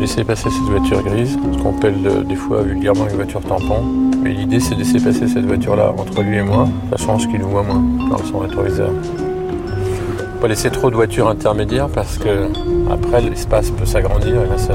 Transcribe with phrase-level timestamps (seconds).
[0.00, 3.84] laisser passer cette voiture grise, ce qu'on appelle euh, des fois vulgairement une voiture tampon.
[4.22, 7.18] Mais l'idée, c'est de laisser passer cette voiture-là entre lui et moi, de façon à
[7.18, 8.90] ce qu'il nous voit moins dans son rétroviseur.
[10.40, 12.48] Pas laisser trop de voitures intermédiaires parce que
[12.90, 14.72] après l'espace peut s'agrandir et là ça,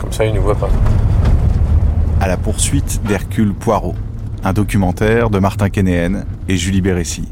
[0.00, 0.68] comme ça il ne voit pas.
[2.20, 3.94] À la poursuite d'Hercule Poirot,
[4.42, 7.28] un documentaire de Martin Kénéen et Julie Bérécy.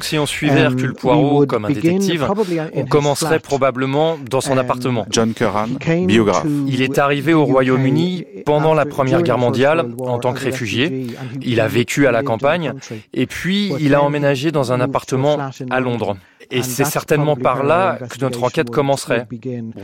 [0.00, 2.26] Si on suivait um, Hercule Poirot comme un détective,
[2.74, 5.06] on commencerait probablement dans son um, appartement.
[5.10, 5.68] John Curran,
[6.06, 6.46] biographe.
[6.66, 11.06] Il est arrivé au Royaume-Uni pendant la Première Guerre mondiale en tant que réfugié.
[11.40, 12.72] Il a vécu à la campagne
[13.14, 15.38] et puis il a emménagé dans un appartement
[15.70, 16.16] à Londres.
[16.50, 19.26] Et c'est certainement par là que notre enquête commencerait.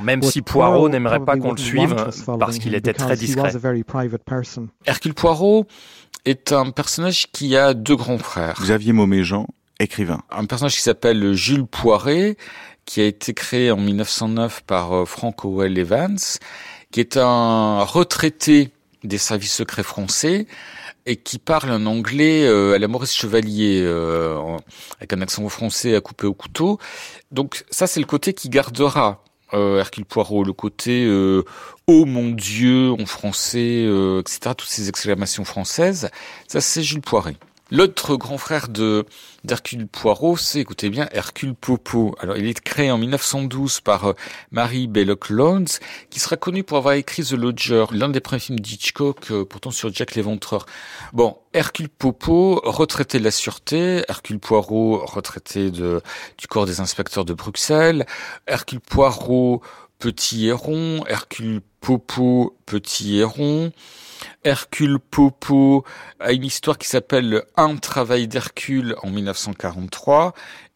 [0.02, 1.94] même si Poirot n'aimerait pas qu'on le suive
[2.38, 3.52] parce qu'il était très discret.
[4.86, 5.66] Hercule Poirot
[6.24, 8.58] est un personnage qui a deux grands frères.
[8.60, 9.46] Xavier Mauméjean,
[9.80, 10.22] écrivain.
[10.30, 12.36] Un personnage qui s'appelle Jules Poiret,
[12.84, 16.18] qui a été créé en 1909 par euh, Frank Howell Evans,
[16.90, 18.70] qui est un retraité
[19.04, 20.46] des services secrets français
[21.06, 24.38] et qui parle un anglais euh, à la Maurice Chevalier, euh,
[24.98, 26.78] avec un accent français à couper au couteau.
[27.30, 29.22] Donc ça, c'est le côté qui gardera
[29.54, 31.44] euh, Hercule Poirot, le côté euh,
[31.86, 34.54] oh mon Dieu en français, euh, etc.
[34.56, 36.10] Toutes ces exclamations françaises,
[36.48, 37.36] ça c'est Jules Poiret.
[37.72, 39.06] L'autre grand frère de
[39.44, 42.14] d'Hercule Poirot, c'est, écoutez bien, Hercule Popo.
[42.20, 44.12] Alors, il est créé en 1912 par euh,
[44.50, 45.70] Marie Belloc Lowndes,
[46.10, 49.70] qui sera connue pour avoir écrit The Lodger, l'un des premiers films d'Hitchcock, euh, pourtant
[49.70, 50.66] sur Jack l'Éventreur.
[51.14, 57.32] Bon, Hercule Popo, retraité de la sûreté, Hercule Poirot, retraité du corps des inspecteurs de
[57.32, 58.04] Bruxelles,
[58.46, 59.62] Hercule Poirot,
[59.98, 63.72] petit héron, Hercule Popo, petit héron,
[64.44, 65.84] Hercule Popo
[66.20, 70.34] a une histoire qui s'appelle Un travail d'Hercule en 1943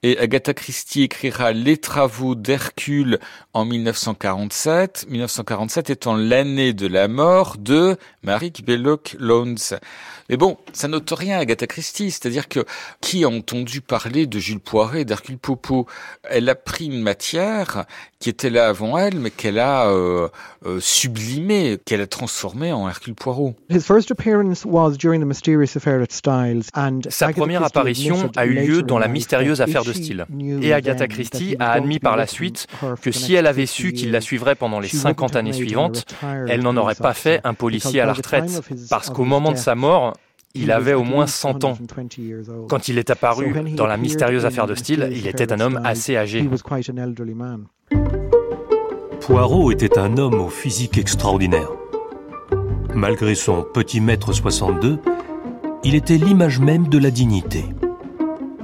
[0.09, 3.19] et Agatha Christie écrira Les travaux d'Hercule
[3.55, 9.81] en 1947, 1947 étant l'année de la mort de Marie Belloc Lowndes.
[10.29, 12.65] Mais bon, ça note rien Agatha Christie, c'est-à-dire que
[13.01, 15.87] qui a entendu parler de Jules Poiret, d'Hercule Popo
[16.23, 17.85] Elle a pris une matière
[18.19, 20.29] qui était là avant elle, mais qu'elle a euh,
[20.65, 23.55] euh, sublimée, qu'elle a transformée en Hercule Poirot.
[27.09, 30.27] Sa première apparition a eu lieu dans la mystérieuse affaire de style.
[30.63, 32.67] Et Agatha Christie a admis par la suite
[33.03, 36.05] que si elle avait su qu'il la suivrait pendant les 50 années suivantes,
[36.49, 38.63] elle n'en aurait pas fait un policier à la retraite.
[38.91, 40.15] Parce qu'au moment de sa mort,
[40.55, 41.79] il avait au moins 100 ans.
[42.69, 46.17] Quand il est apparu dans la mystérieuse affaire de style, il était un homme assez
[46.17, 46.49] âgé.
[49.21, 51.69] Poirot était un homme au physique extraordinaire.
[52.95, 54.99] Malgré son petit mètre 62,
[55.85, 57.65] il était l'image même de la dignité.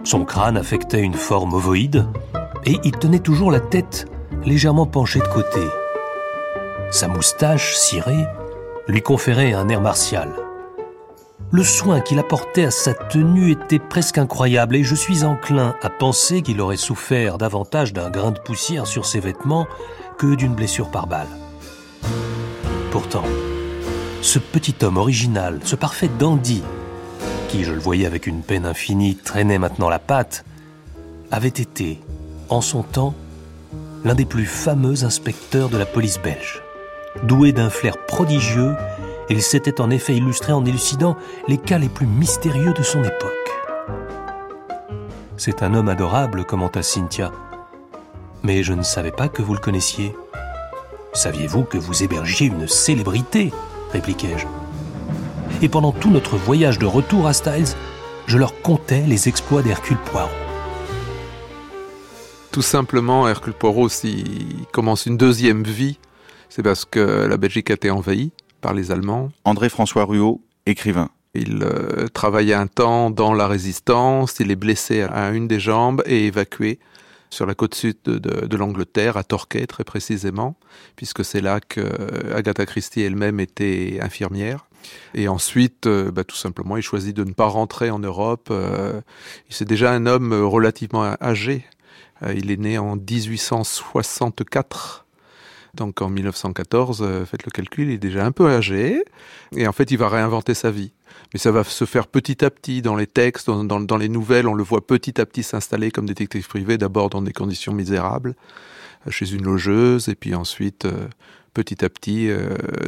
[0.05, 2.07] Son crâne affectait une forme ovoïde
[2.65, 4.07] et il tenait toujours la tête
[4.45, 5.61] légèrement penchée de côté.
[6.91, 8.27] Sa moustache cirée
[8.89, 10.29] lui conférait un air martial.
[11.53, 15.91] Le soin qu'il apportait à sa tenue était presque incroyable et je suis enclin à
[15.91, 19.67] penser qu'il aurait souffert davantage d'un grain de poussière sur ses vêtements
[20.19, 21.29] que d'une blessure par balle.
[22.91, 23.25] Pourtant,
[24.23, 26.63] ce petit homme original, ce parfait dandy,
[27.53, 30.47] qui, je le voyais avec une peine infinie, traînait maintenant la patte,
[31.31, 32.01] avait été,
[32.49, 33.15] en son temps,
[34.05, 36.63] l'un des plus fameux inspecteurs de la police belge.
[37.25, 38.75] Doué d'un flair prodigieux
[39.29, 43.31] il s'était en effet illustré en élucidant les cas les plus mystérieux de son époque.
[45.37, 47.33] C'est un homme adorable, commenta Cynthia.
[48.43, 50.15] Mais je ne savais pas que vous le connaissiez.
[51.13, 53.53] Saviez-vous que vous hébergiez une célébrité?
[53.93, 54.47] répliquai-je.
[55.63, 57.77] Et pendant tout notre voyage de retour à Styles,
[58.27, 60.29] je leur contais les exploits d'Hercule Poirot.
[62.51, 66.01] Tout simplement, Hercule Poirot, s'il commence une deuxième vie,
[66.49, 69.31] c'est parce que la Belgique a été envahie par les Allemands.
[69.45, 71.11] André-François Ruot, écrivain.
[71.35, 76.03] Il euh, travaillait un temps dans la résistance, il est blessé à une des jambes
[76.07, 76.81] et évacué
[77.31, 80.57] sur la côte sud de, l'Angleterre, à Torquay très précisément,
[80.97, 84.67] puisque c'est là que euh, Agatha Christie elle-même était infirmière.
[85.15, 88.53] Et ensuite, euh, bah, tout simplement, il choisit de ne pas rentrer en Europe.
[89.49, 91.65] c'est déjà un homme relativement âgé.
[92.35, 95.03] il est né en 1864
[95.75, 99.03] donc en 1914, euh, faites le calcul, il est déjà un peu âgé,
[99.57, 100.93] et en fait il va réinventer sa vie.
[101.33, 104.55] Mais ça va se faire petit à petit dans les textes, dans, les nouvelles, on
[104.55, 108.35] le voit petit à petit s'installer comme détective privé, d'abord dans des conditions misérables,
[109.07, 111.09] euh, chez une logeuse, et puis ensuite euh,
[111.55, 112.31] petit à petit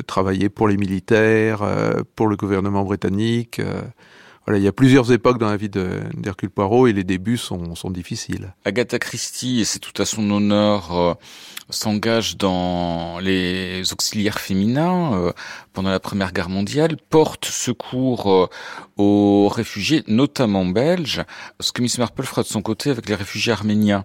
[0.07, 1.63] travailler pour les militaires,
[2.17, 3.61] pour le gouvernement britannique.
[4.47, 7.75] Voilà, il y a plusieurs époques dans la vie d'Hercule Poirot et les débuts sont,
[7.75, 8.55] sont difficiles.
[8.67, 11.15] Agatha Christie, et c'est tout à son honneur, euh,
[11.71, 15.33] s'engage dans les auxiliaires féminins euh,
[15.73, 18.47] pendant la Première Guerre mondiale, porte secours euh,
[18.99, 21.25] aux réfugiés, notamment belges,
[21.61, 24.05] ce que Miss Marple fera de son côté avec les réfugiés arméniens.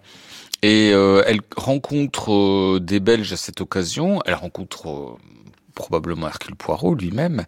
[0.62, 5.18] Et elle rencontre des Belges à cette occasion, elle rencontre
[5.80, 7.46] probablement Hercule Poirot lui-même,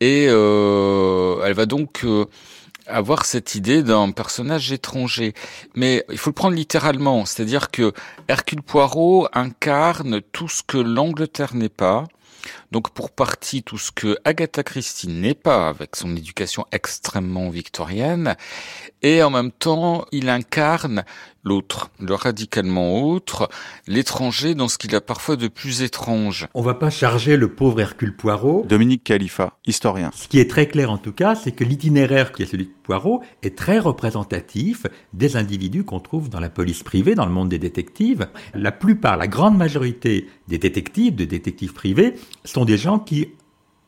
[0.00, 2.24] et euh, elle va donc euh,
[2.86, 5.34] avoir cette idée d'un personnage étranger.
[5.74, 7.92] Mais il faut le prendre littéralement, c'est-à-dire que
[8.26, 12.04] Hercule Poirot incarne tout ce que l'Angleterre n'est pas,
[12.72, 18.36] donc pour partie tout ce que Agatha Christie n'est pas avec son éducation extrêmement victorienne,
[19.02, 21.04] et en même temps il incarne
[21.44, 23.48] l'autre, le radicalement autre,
[23.86, 26.46] l'étranger dans ce qu'il a parfois de plus étrange.
[26.52, 28.66] On va pas charger le pauvre Hercule Poirot.
[28.68, 30.10] Dominique Khalifa, historien.
[30.14, 32.72] Ce qui est très clair en tout cas, c'est que l'itinéraire qui est celui de
[32.82, 37.48] Poirot est très représentatif des individus qu'on trouve dans la police privée, dans le monde
[37.48, 38.28] des détectives.
[38.54, 43.28] La plupart, la grande majorité des détectives, de détectives privés, sont des gens qui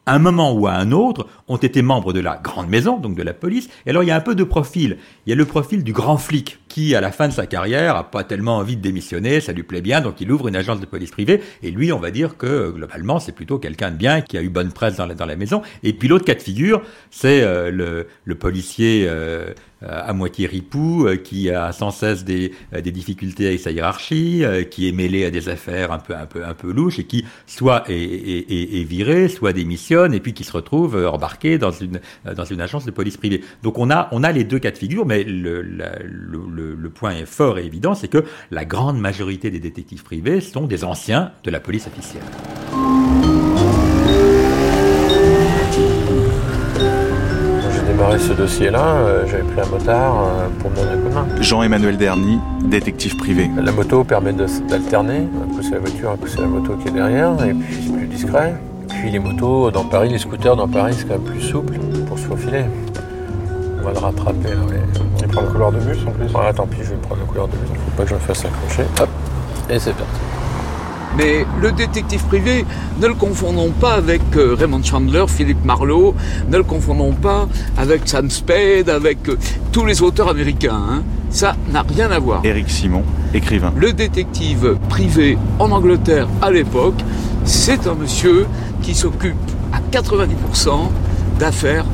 [0.06, 3.14] à un moment ou à un autre, ont été membres de la grande maison, donc
[3.16, 3.68] de la police.
[3.86, 4.96] Et alors il y a un peu de profil.
[5.24, 7.96] Il y a le profil du grand flic qui, à la fin de sa carrière,
[7.96, 10.80] a pas tellement envie de démissionner, ça lui plaît bien, donc il ouvre une agence
[10.80, 11.40] de police privée.
[11.62, 14.48] Et lui, on va dire que globalement, c'est plutôt quelqu'un de bien qui a eu
[14.48, 15.62] bonne presse dans la, dans la maison.
[15.82, 21.06] Et puis l'autre cas de figure, c'est euh, le, le, policier euh, à moitié ripou,
[21.06, 25.30] euh, qui a sans cesse des, des difficultés avec sa hiérarchie, qui est mêlé à
[25.30, 28.84] des affaires un peu un peu un peu louches et qui soit est, est, est
[28.84, 32.90] viré, soit démissionne et puis qui se retrouve embarqué dans une dans une agence de
[32.90, 33.42] police privée.
[33.62, 35.80] Donc on a on a les deux cas de figure, mais le, le
[36.76, 40.66] le, point est fort et évident, c'est que la grande majorité des détectives privés sont
[40.66, 42.22] des anciens de la police officielle.
[48.00, 51.26] Ce dossier-là, euh, j'avais pris un motard euh, pour mon commun.
[51.40, 53.50] Jean-Emmanuel Derny, détective privé.
[53.62, 56.88] La moto permet d'alterner, un coup c'est la voiture, un coup c'est la moto qui
[56.88, 58.54] est derrière, et puis c'est plus discret.
[58.88, 61.74] Puis les motos dans Paris, les scooters dans Paris, c'est quand même plus souple
[62.08, 62.64] pour se faufiler.
[63.80, 64.76] On va le rattraper là, oui.
[65.20, 67.26] Il prend la couleur de bus en plus Ah tant pis, je vais prendre la
[67.26, 67.68] couleur de bus.
[67.70, 68.84] Il faut pas que je me fasse accrocher.
[69.00, 69.08] Hop,
[69.68, 70.39] et c'est parti.
[71.16, 72.64] Mais le détective privé,
[73.00, 76.14] ne le confondons pas avec euh, Raymond Chandler, Philippe Marlowe,
[76.48, 79.36] ne le confondons pas avec Sam Spade, avec euh,
[79.72, 80.74] tous les auteurs américains.
[80.74, 81.02] Hein.
[81.30, 82.44] Ça n'a rien à voir.
[82.44, 83.02] Éric Simon,
[83.34, 83.72] écrivain.
[83.76, 87.00] Le détective privé en Angleterre à l'époque,
[87.44, 88.46] c'est un monsieur
[88.82, 89.34] qui s'occupe
[89.72, 90.90] à 90%
[91.38, 91.86] d'affaires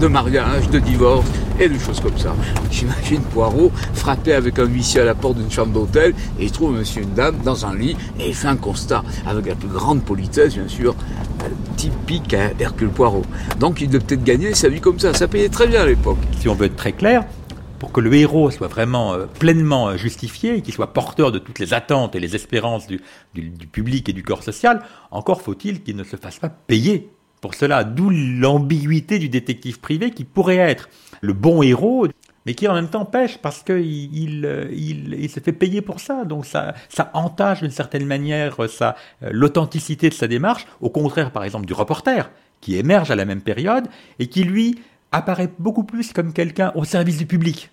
[0.00, 1.26] de mariage, de divorce
[1.58, 2.34] et de choses comme ça.
[2.70, 6.76] J'imagine Poirot frapper avec un huissier à la porte d'une chambre d'hôtel et il trouve
[6.76, 9.68] monsieur et une dame dans un lit et il fait un constat avec la plus
[9.68, 10.94] grande politesse, bien sûr,
[11.76, 13.24] typique à Hercule Poirot.
[13.58, 15.14] Donc il devait peut-être gagner sa vie comme ça.
[15.14, 16.18] Ça payait très bien à l'époque.
[16.40, 17.24] Si on veut être très clair,
[17.78, 21.60] pour que le héros soit vraiment euh, pleinement euh, justifié, qu'il soit porteur de toutes
[21.60, 23.00] les attentes et les espérances du
[23.70, 24.82] public et du corps social,
[25.12, 27.10] encore faut-il qu'il ne se fasse pas payer
[27.40, 30.88] pour cela, d'où l'ambiguïté du détective privé qui pourrait être
[31.20, 32.06] le bon héros,
[32.46, 36.24] mais qui en même temps pêche parce qu'il il, il, se fait payer pour ça.
[36.24, 41.44] Donc ça, ça entache d'une certaine manière sa, l'authenticité de sa démarche, au contraire par
[41.44, 43.84] exemple du reporter, qui émerge à la même période
[44.18, 44.78] et qui lui
[45.12, 47.70] apparaît beaucoup plus comme quelqu'un au service du public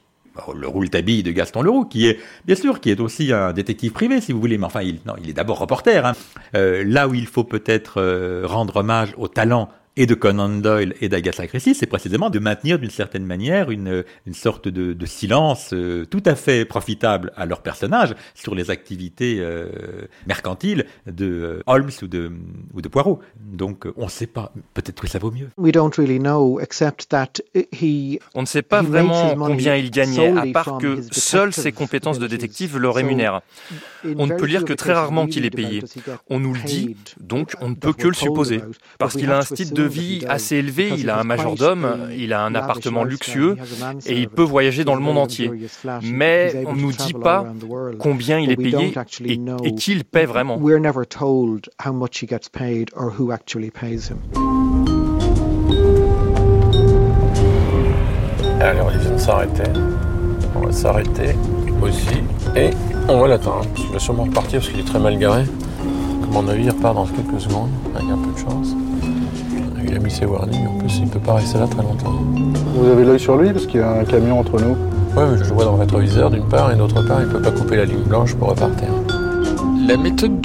[0.54, 4.22] le Rouletabille de Gaston Leroux, qui est bien sûr qui est aussi un détective privé,
[4.22, 6.06] si vous voulez, mais enfin, il, non, il est d'abord reporter.
[6.06, 6.14] Hein.
[6.56, 10.94] Euh, là où il faut peut-être euh, rendre hommage au talent et de Conan Doyle
[11.02, 15.06] et d'Agatha Christie, c'est précisément de maintenir d'une certaine manière une, une sorte de, de
[15.06, 19.68] silence euh, tout à fait profitable à leur personnage sur les activités euh,
[20.28, 22.32] mercantiles de euh, Holmes ou de,
[22.74, 23.20] ou de Poirot.
[23.40, 25.50] Donc on ne sait pas, peut-être que ça vaut mieux.
[25.58, 30.38] We don't really know, except that he, on ne sait pas vraiment combien il gagnait,
[30.38, 33.42] à part que seules ses compétences de détective le rémunèrent.
[34.18, 35.82] On ne peut lire que très rarement qu'il est payé.
[36.30, 38.62] On nous le dit, donc on ne peut que le supposer,
[39.00, 42.44] parce qu'il a un style de vie assez élevé, il a un majordome, il a
[42.44, 43.56] un appartement luxueux
[44.06, 45.52] et il peut voyager dans le monde entier.
[46.04, 47.46] Mais on ne nous dit pas
[48.00, 48.94] combien il est payé
[49.26, 50.58] et, et qui le paie vraiment.
[58.62, 59.64] Alors il vient de s'arrêter.
[60.56, 61.36] On va s'arrêter
[61.82, 62.24] aussi
[62.56, 62.70] et
[63.10, 63.66] on va l'attendre.
[63.78, 65.44] Il va sûrement repartir parce qu'il est très mal garé.
[66.24, 67.70] À mon avis, il repart dans quelques secondes.
[68.02, 68.76] Il y a un peu de chance.
[69.88, 72.12] Il a mis ses warnings, en plus il peut pas rester là très longtemps.
[72.76, 74.76] Vous avez l'œil sur lui parce qu'il y a un camion entre nous
[75.16, 77.42] Oui, mais je le vois dans le rétroviseur d'une part et d'autre part il peut
[77.42, 78.88] pas couper la ligne blanche pour repartir.
[79.88, 80.42] La méthode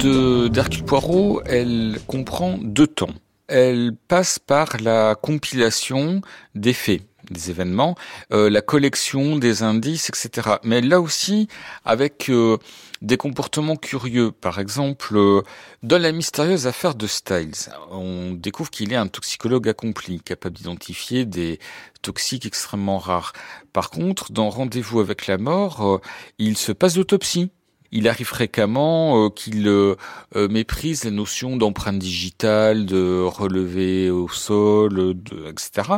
[0.51, 3.09] d'Hercule Poirot, elle comprend deux temps.
[3.47, 6.21] Elle passe par la compilation
[6.53, 7.95] des faits, des événements,
[8.31, 10.57] euh, la collection des indices, etc.
[10.63, 11.47] Mais là aussi,
[11.83, 12.57] avec euh,
[13.01, 14.31] des comportements curieux.
[14.31, 15.41] Par exemple, euh,
[15.83, 21.25] dans la mystérieuse affaire de Styles, on découvre qu'il est un toxicologue accompli, capable d'identifier
[21.25, 21.59] des
[22.01, 23.33] toxiques extrêmement rares.
[23.73, 26.01] Par contre, dans Rendez-vous avec la mort,
[26.37, 27.51] il se passe d'autopsie
[27.91, 29.95] il arrive fréquemment euh, qu'il euh,
[30.35, 35.15] euh, méprise les notions d'empreinte digitale, de relevé au sol,
[35.49, 35.95] etc.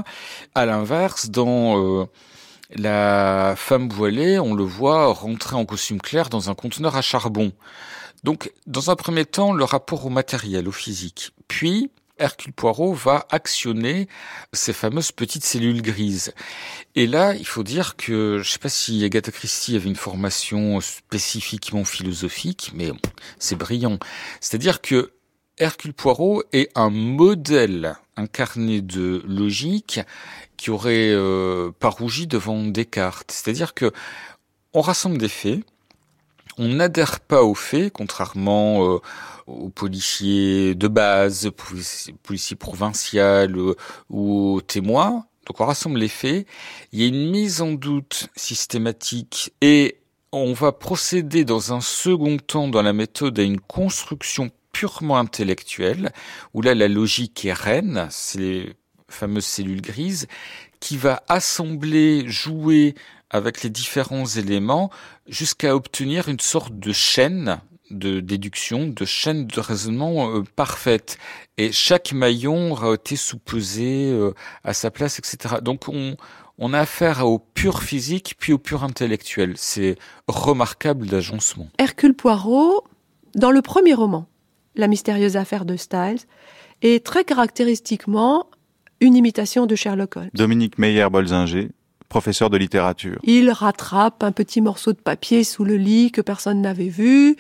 [0.55, 2.07] À l'inverse, dans
[2.75, 7.51] la femme voilée, on le voit rentrer en costume clair dans un conteneur à charbon.
[8.23, 11.31] Donc, dans un premier temps, le rapport au matériel, au physique.
[11.47, 14.07] Puis, Hercule Poirot va actionner
[14.53, 16.33] ces fameuses petites cellules grises.
[16.95, 19.95] Et là, il faut dire que, je ne sais pas si Agatha Christie avait une
[19.95, 22.91] formation spécifiquement philosophique, mais
[23.39, 23.97] c'est brillant.
[24.39, 25.12] C'est-à-dire que
[25.59, 29.99] Hercule Poirot est un modèle incarné de logique
[30.57, 33.31] qui aurait euh, pas rougi devant Descartes.
[33.31, 33.91] C'est-à-dire que
[34.73, 35.59] on rassemble des faits,
[36.57, 38.99] on n'adhère pas aux faits, contrairement euh,
[39.45, 41.51] aux policiers de base,
[42.23, 43.75] policiers provinciaux euh,
[44.09, 45.27] ou aux témoins.
[45.45, 46.47] Donc on rassemble les faits,
[46.91, 49.99] il y a une mise en doute systématique et
[50.31, 56.11] on va procéder dans un second temps dans la méthode à une construction purement intellectuelle,
[56.53, 58.73] où là la logique est reine, les
[59.07, 60.27] fameuses cellules grises,
[60.81, 62.95] qui va assembler, jouer
[63.29, 64.89] avec les différents éléments
[65.27, 71.17] jusqu'à obtenir une sorte de chaîne de déduction, de chaîne de raisonnement euh, parfaite.
[71.57, 75.55] Et chaque maillon aura été sous-pesé euh, à sa place, etc.
[75.61, 76.17] Donc on,
[76.57, 79.53] on a affaire au pur physique puis au pur intellectuel.
[79.57, 81.69] C'est remarquable d'agencement.
[81.77, 82.83] Hercule Poirot,
[83.35, 84.27] dans le premier roman,
[84.75, 86.21] La mystérieuse affaire de Styles,
[86.81, 88.47] est très caractéristiquement
[88.99, 90.29] une imitation de Sherlock Holmes.
[90.33, 91.69] Dominique Meyer-Bolzinger,
[92.09, 93.19] professeur de littérature.
[93.23, 97.35] Il rattrape un petit morceau de papier sous le lit que personne n'avait vu.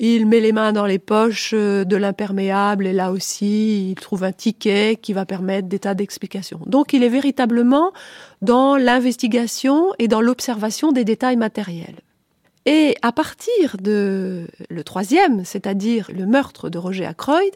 [0.00, 4.24] Il met les mains dans les poches euh, de l'imperméable et là aussi, il trouve
[4.24, 6.60] un ticket qui va permettre des tas d'explications.
[6.66, 7.92] Donc, il est véritablement
[8.42, 11.94] dans l'investigation et dans l'observation des détails matériels.
[12.66, 17.54] Et à partir de le troisième, c'est-à-dire le meurtre de Roger Ackroyd,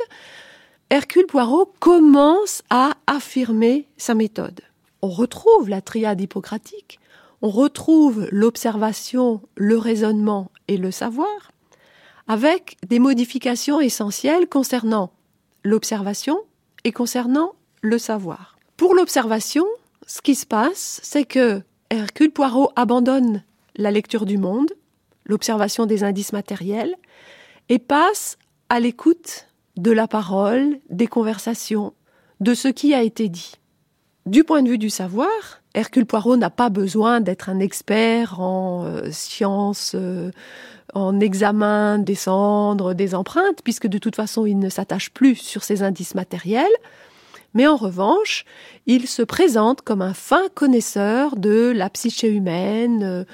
[0.90, 4.60] Hercule Poirot commence à affirmer sa méthode
[5.02, 6.98] on retrouve la triade hippocratique,
[7.42, 11.52] on retrouve l'observation, le raisonnement et le savoir,
[12.26, 15.12] avec des modifications essentielles concernant
[15.64, 16.40] l'observation
[16.84, 18.58] et concernant le savoir.
[18.76, 19.66] Pour l'observation,
[20.06, 23.42] ce qui se passe, c'est que Hercule Poirot abandonne
[23.76, 24.72] la lecture du monde,
[25.28, 26.94] l'observation des indices matériels,
[27.68, 31.92] et passe à l'écoute de la parole, des conversations,
[32.40, 33.54] de ce qui a été dit.
[34.26, 35.28] Du point de vue du savoir,
[35.74, 40.30] Hercule Poirot n'a pas besoin d'être un expert en euh, sciences, euh,
[40.92, 45.62] en examen des cendres, des empreintes, puisque de toute façon il ne s'attache plus sur
[45.62, 46.66] ces indices matériels.
[47.54, 48.44] Mais en revanche,
[48.86, 53.24] il se présente comme un fin connaisseur de la psyché humaine.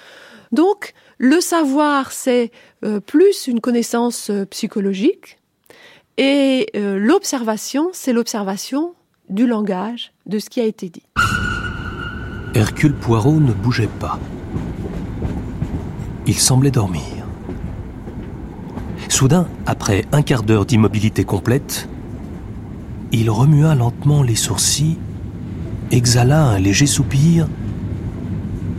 [0.52, 2.50] Donc, le savoir, c'est
[2.84, 5.38] euh, plus une connaissance psychologique,
[6.16, 8.94] et l'observation, c'est l'observation
[9.30, 11.02] du langage, de ce qui a été dit.
[12.54, 14.20] Hercule Poirot ne bougeait pas.
[16.28, 17.02] Il semblait dormir.
[19.08, 21.88] Soudain, après un quart d'heure d'immobilité complète,
[23.12, 24.98] il remua lentement les sourcils,
[25.90, 27.48] exhala un léger soupir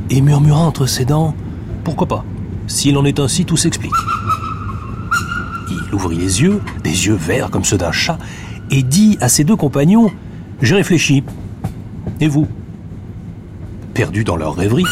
[0.10, 1.36] et murmura entre ses dents
[1.86, 2.26] Pourquoi pas
[2.68, 3.94] S'il en est ainsi, tout s'explique.
[5.70, 8.18] Il ouvrit les yeux, des yeux verts comme ceux d'un chat,
[8.72, 10.12] et dit à ses deux compagnons
[10.62, 11.24] j'ai réfléchi.
[12.20, 12.48] Et vous?
[13.94, 14.86] Perdus dans leur rêverie,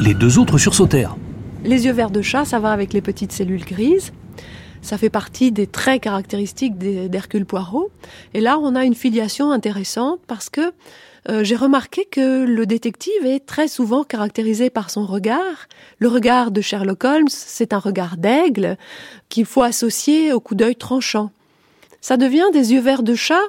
[0.00, 1.16] les deux autres sursautèrent.
[1.62, 4.12] Les yeux verts de chat, ça va avec les petites cellules grises.
[4.82, 7.90] Ça fait partie des traits caractéristiques d'Hercule Poirot.
[8.34, 10.72] Et là, on a une filiation intéressante parce que
[11.28, 15.68] euh, j'ai remarqué que le détective est très souvent caractérisé par son regard.
[15.98, 18.76] Le regard de Sherlock Holmes, c'est un regard d'aigle
[19.28, 21.30] qu'il faut associer au coup d'œil tranchant.
[22.00, 23.40] Ça devient des yeux verts de chat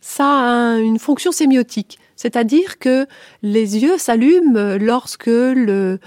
[0.00, 3.06] ça a une fonction sémiotique, c'est-à-dire que
[3.42, 5.98] les yeux s'allument lorsque le,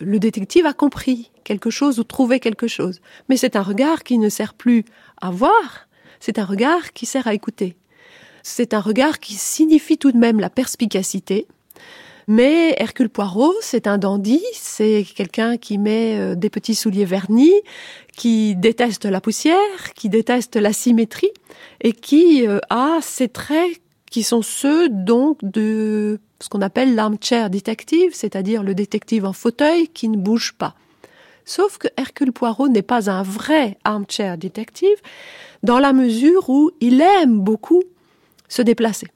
[0.00, 3.00] le détective a compris quelque chose ou trouvé quelque chose.
[3.28, 4.84] Mais c'est un regard qui ne sert plus
[5.20, 5.88] à voir,
[6.20, 7.77] c'est un regard qui sert à écouter.
[8.50, 11.46] C'est un regard qui signifie tout de même la perspicacité.
[12.28, 17.60] Mais Hercule Poirot, c'est un dandy, c'est quelqu'un qui met euh, des petits souliers vernis,
[18.16, 21.30] qui déteste la poussière, qui déteste la symétrie
[21.82, 27.50] et qui euh, a ces traits qui sont ceux donc de ce qu'on appelle l'armchair
[27.50, 30.74] detective, c'est-à-dire le détective en fauteuil qui ne bouge pas.
[31.44, 34.96] Sauf que Hercule Poirot n'est pas un vrai armchair detective
[35.62, 37.82] dans la mesure où il aime beaucoup
[38.48, 39.06] se déplacer.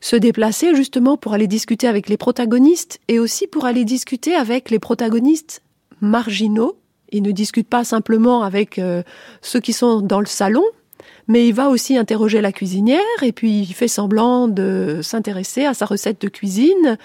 [0.00, 4.70] Se déplacer justement pour aller discuter avec les protagonistes et aussi pour aller discuter avec
[4.70, 5.62] les protagonistes
[6.00, 6.76] marginaux.
[7.10, 9.02] Il ne discute pas simplement avec euh,
[9.40, 10.64] ceux qui sont dans le salon,
[11.28, 15.74] mais il va aussi interroger la cuisinière et puis il fait semblant de s'intéresser à
[15.74, 16.98] sa recette de cuisine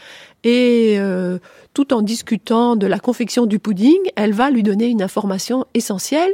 [0.44, 1.40] et euh,
[1.74, 6.34] tout en discutant de la confection du pudding, elle va lui donner une information essentielle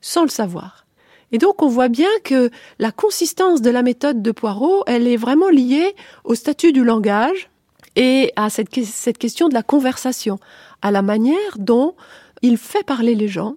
[0.00, 0.85] sans le savoir.
[1.32, 5.16] Et donc on voit bien que la consistance de la méthode de Poirot, elle est
[5.16, 7.50] vraiment liée au statut du langage
[7.96, 10.38] et à cette, cette question de la conversation,
[10.82, 11.94] à la manière dont
[12.42, 13.54] il fait parler les gens,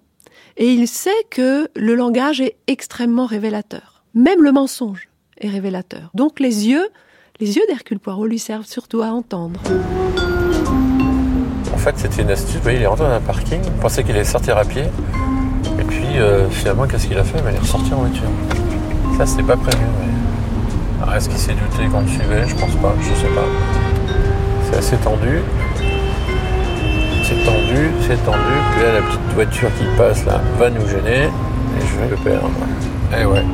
[0.56, 4.02] et il sait que le langage est extrêmement révélateur.
[4.14, 5.08] Même le mensonge
[5.38, 6.10] est révélateur.
[6.14, 6.88] Donc les yeux,
[7.38, 9.60] les yeux d'Hercule Poirot lui servent surtout à entendre.
[11.72, 12.56] En fait, c'était une astuce.
[12.56, 14.84] Vous voyez, il est rentré dans un parking, il pensait qu'il allait sortir à pied.
[15.78, 17.38] Et puis, euh, finalement, qu'est-ce qu'il a fait?
[17.48, 18.30] Il est ressorti en voiture.
[19.18, 19.84] Ça, c'était pas prévu.
[20.00, 21.16] Mais...
[21.16, 22.46] Est-ce qu'il s'est douté qu'on le suivait?
[22.46, 23.46] Je pense pas, je sais pas.
[24.70, 25.40] C'est assez tendu
[27.30, 28.38] c'est tendu, c'est tendu.
[28.72, 31.26] Puis là, la petite voiture qui passe là va nous gêner.
[31.26, 32.50] Et je vais le perdre.
[33.16, 33.44] Eh ouais.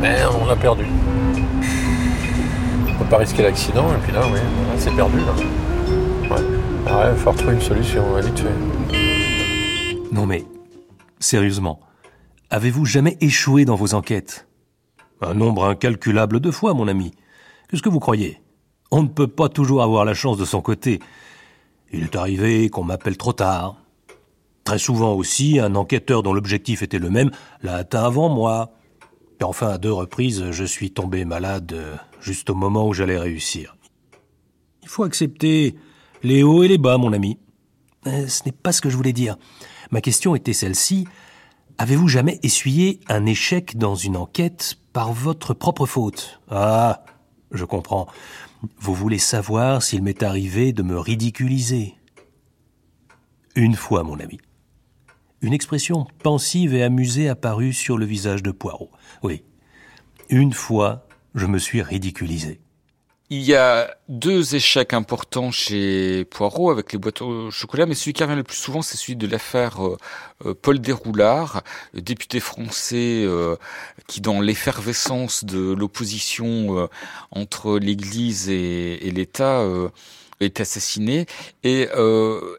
[0.00, 0.84] Merde, on l'a perdu.
[2.88, 3.86] On peut pas risquer l'accident.
[3.88, 4.38] Et puis là, oui,
[4.76, 5.18] c'est perdu.
[5.18, 6.36] Là.
[6.36, 6.42] Ouais.
[6.86, 8.94] Ouais, il faut retrouver une solution, vite fait.
[10.12, 10.44] Non mais,
[11.20, 11.80] sérieusement,
[12.50, 14.48] avez-vous jamais échoué dans vos enquêtes
[15.20, 17.12] Un nombre incalculable de fois, mon ami.
[17.68, 18.40] Qu'est-ce que vous croyez
[18.90, 21.00] On ne peut pas toujours avoir la chance de son côté.
[21.92, 23.76] Il est arrivé qu'on m'appelle trop tard.
[24.64, 27.30] Très souvent aussi, un enquêteur dont l'objectif était le même
[27.62, 28.72] l'a atteint avant moi.
[29.40, 31.76] Et enfin, à deux reprises, je suis tombé malade
[32.20, 33.76] juste au moment où j'allais réussir.
[34.82, 35.76] Il faut accepter
[36.22, 37.38] les hauts et les bas, mon ami.
[38.06, 39.36] Euh, ce n'est pas ce que je voulais dire.
[39.90, 41.06] Ma question était celle-ci.
[41.78, 46.40] Avez-vous jamais essuyé un échec dans une enquête par votre propre faute?
[46.50, 47.04] Ah,
[47.52, 48.08] je comprends.
[48.78, 51.94] Vous voulez savoir s'il m'est arrivé de me ridiculiser
[53.54, 54.38] Une fois, mon ami.
[55.40, 58.90] Une expression pensive et amusée apparut sur le visage de Poirot.
[59.22, 59.44] Oui.
[60.28, 62.60] Une fois, je me suis ridiculisé.
[63.30, 68.14] Il y a deux échecs importants chez Poirot avec les boîtes au chocolat, mais celui
[68.14, 69.98] qui revient le plus souvent, c'est celui de l'affaire euh,
[70.46, 71.62] euh, Paul Desroulards,
[71.92, 73.56] député français euh,
[74.06, 76.88] qui, dans l'effervescence de l'opposition
[77.30, 79.62] entre l'Église et l'État,
[80.40, 81.26] est assassiné.
[81.64, 81.88] Et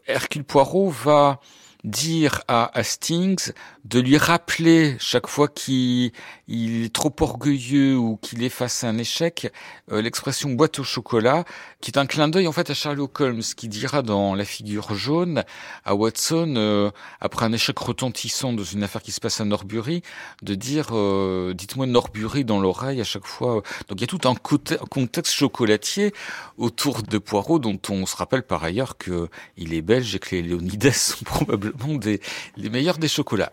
[0.06, 1.40] Hercule Poirot va
[1.84, 3.52] dire à Hastings
[3.84, 6.12] de lui rappeler chaque fois qu'il
[6.50, 9.52] est trop orgueilleux ou qu'il est face à un échec
[9.92, 11.44] euh, l'expression boîte au chocolat,
[11.80, 14.94] qui est un clin d'œil en fait à Sherlock Holmes, qui dira dans La figure
[14.94, 15.44] jaune
[15.84, 20.02] à Watson, euh, après un échec retentissant dans une affaire qui se passe à Norbury,
[20.42, 23.62] de dire euh, dites-moi Norbury dans l'oreille à chaque fois.
[23.88, 26.12] Donc il y a tout un contexte chocolatier
[26.58, 30.36] autour de Poirot, dont on se rappelle par ailleurs que il est belge et que
[30.36, 32.20] les Léonidas sont probablement des,
[32.56, 33.52] les meilleurs des chocolats.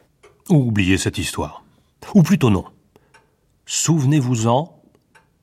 [0.49, 1.63] Oubliez cette histoire.
[2.13, 2.65] Ou plutôt non.
[3.69, 4.82] Souvenez-vous-en,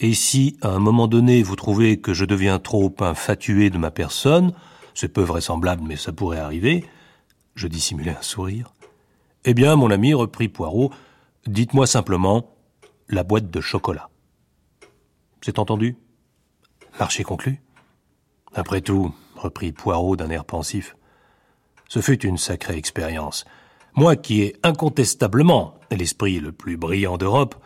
[0.00, 3.90] et si à un moment donné vous trouvez que je deviens trop infatué de ma
[3.90, 4.54] personne,
[4.94, 6.86] c'est peu vraisemblable mais ça pourrait arriver,
[7.54, 8.72] je dissimulai un sourire.
[9.44, 10.90] Eh bien, mon ami, reprit Poirot,
[11.46, 12.56] dites-moi simplement
[13.10, 14.08] la boîte de chocolat.
[15.42, 15.98] C'est entendu?
[16.98, 17.60] Marché conclu?
[18.54, 20.96] Après tout, reprit Poirot d'un air pensif,
[21.90, 23.44] ce fut une sacrée expérience.
[23.94, 27.56] Moi qui ai incontestablement l'esprit le plus brillant d'Europe,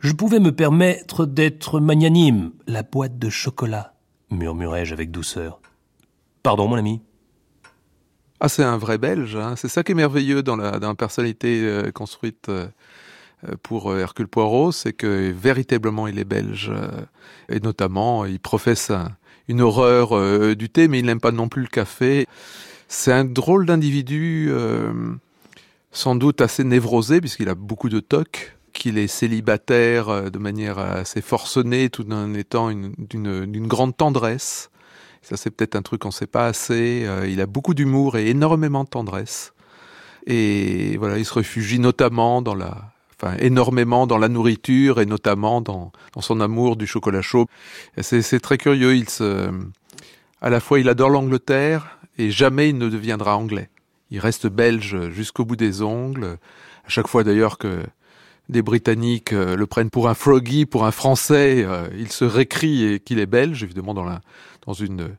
[0.00, 2.52] je pouvais me permettre d'être magnanime.
[2.66, 3.94] La boîte de chocolat,
[4.30, 5.60] murmurai-je avec douceur.
[6.42, 7.00] Pardon, mon ami.
[8.40, 9.36] Ah, c'est un vrai Belge.
[9.36, 9.54] Hein.
[9.56, 12.66] C'est ça qui est merveilleux dans la, personnalité euh, construite euh,
[13.48, 16.70] euh, pour Hercule Poirot, c'est que véritablement il est belge.
[17.48, 18.92] et notamment, il professe
[19.48, 22.26] une horreur du thé, mais il n'aime pas non plus le café.
[22.88, 24.50] C'est un drôle d'individu
[25.90, 30.78] sans doute assez névrosé puisqu'il a beaucoup de tocs, qu'il est célibataire euh, de manière
[30.78, 34.70] assez forcenée tout en étant d'une grande tendresse.
[35.22, 37.04] Ça c'est peut-être un truc qu'on ne sait pas assez.
[37.06, 39.54] Euh, il a beaucoup d'humour et énormément de tendresse.
[40.26, 45.62] Et voilà, il se réfugie notamment dans la, enfin énormément dans la nourriture et notamment
[45.62, 47.46] dans, dans son amour du chocolat chaud.
[47.98, 48.96] C'est très curieux.
[48.96, 49.50] Il se,
[50.42, 53.70] à la fois il adore l'Angleterre et jamais il ne deviendra anglais
[54.14, 56.38] il reste belge jusqu'au bout des ongles.
[56.86, 57.82] À chaque fois d'ailleurs que
[58.48, 63.00] des Britanniques euh, le prennent pour un froggy, pour un Français, euh, il se récrit
[63.04, 64.20] qu'il est belge, évidemment dans, la,
[64.66, 65.16] dans une,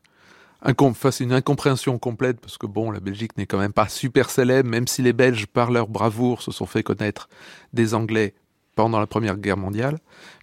[0.64, 4.86] une incompréhension complète, parce que bon, la Belgique n'est quand même pas super célèbre, même
[4.86, 7.28] si les Belges, par leur bravoure, se sont fait connaître
[7.72, 8.34] des Anglais
[8.76, 9.98] pendant la Première Guerre mondiale.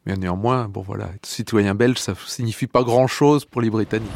[0.06, 4.10] Mais néanmoins, bon voilà, être citoyen belge, ça signifie pas grand-chose pour les Britanniques.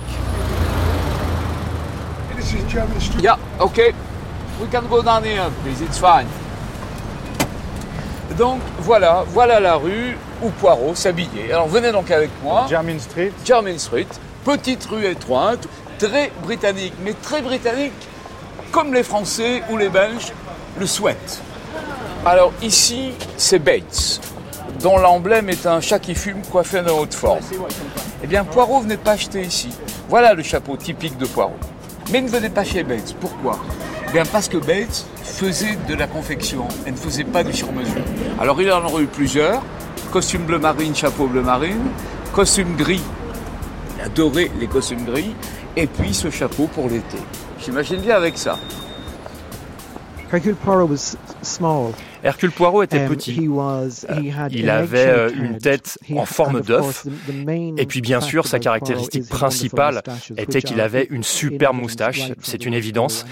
[3.21, 3.93] Yeah, okay.
[4.59, 5.81] We can go down here, please.
[5.81, 6.27] It's fine.
[8.35, 11.51] Donc voilà, voilà la rue où Poirot s'habillait.
[11.51, 12.65] Alors venez donc avec moi.
[12.69, 13.31] Jermyn Street.
[13.45, 14.07] Jermyn Street.
[14.43, 17.93] Petite rue étroite, très britannique, mais très britannique,
[18.71, 20.31] comme les Français ou les Belges
[20.79, 21.41] le souhaitent.
[22.25, 24.21] Alors ici, c'est Bates,
[24.81, 27.39] dont l'emblème est un chat qui fume coiffé de haute forme.
[28.23, 29.69] Eh bien, Poirot venait pas acheter ici.
[30.09, 31.57] Voilà le chapeau typique de Poirot.
[32.11, 33.15] Mais ne venait pas chez Bates.
[33.19, 33.59] Pourquoi?
[34.07, 38.01] Eh bien parce que Bates faisait de la confection et ne faisait pas du sur-mesure.
[38.39, 39.61] Alors il en aurait eu plusieurs.
[40.11, 41.83] Costume bleu marine, chapeau bleu marine,
[42.33, 43.01] costume gris.
[43.97, 45.35] Il adorait les costumes gris.
[45.75, 47.17] Et puis ce chapeau pour l'été.
[47.59, 48.57] J'imagine bien avec ça.
[50.31, 50.89] Hercule Poirot
[52.23, 53.49] Hercule Poirot était petit.
[54.51, 57.07] Il avait euh, une tête en forme d'œuf.
[57.77, 60.01] Et puis bien sûr, sa caractéristique principale
[60.37, 62.31] était qu'il avait une superbe moustache.
[62.41, 63.25] C'est une évidence.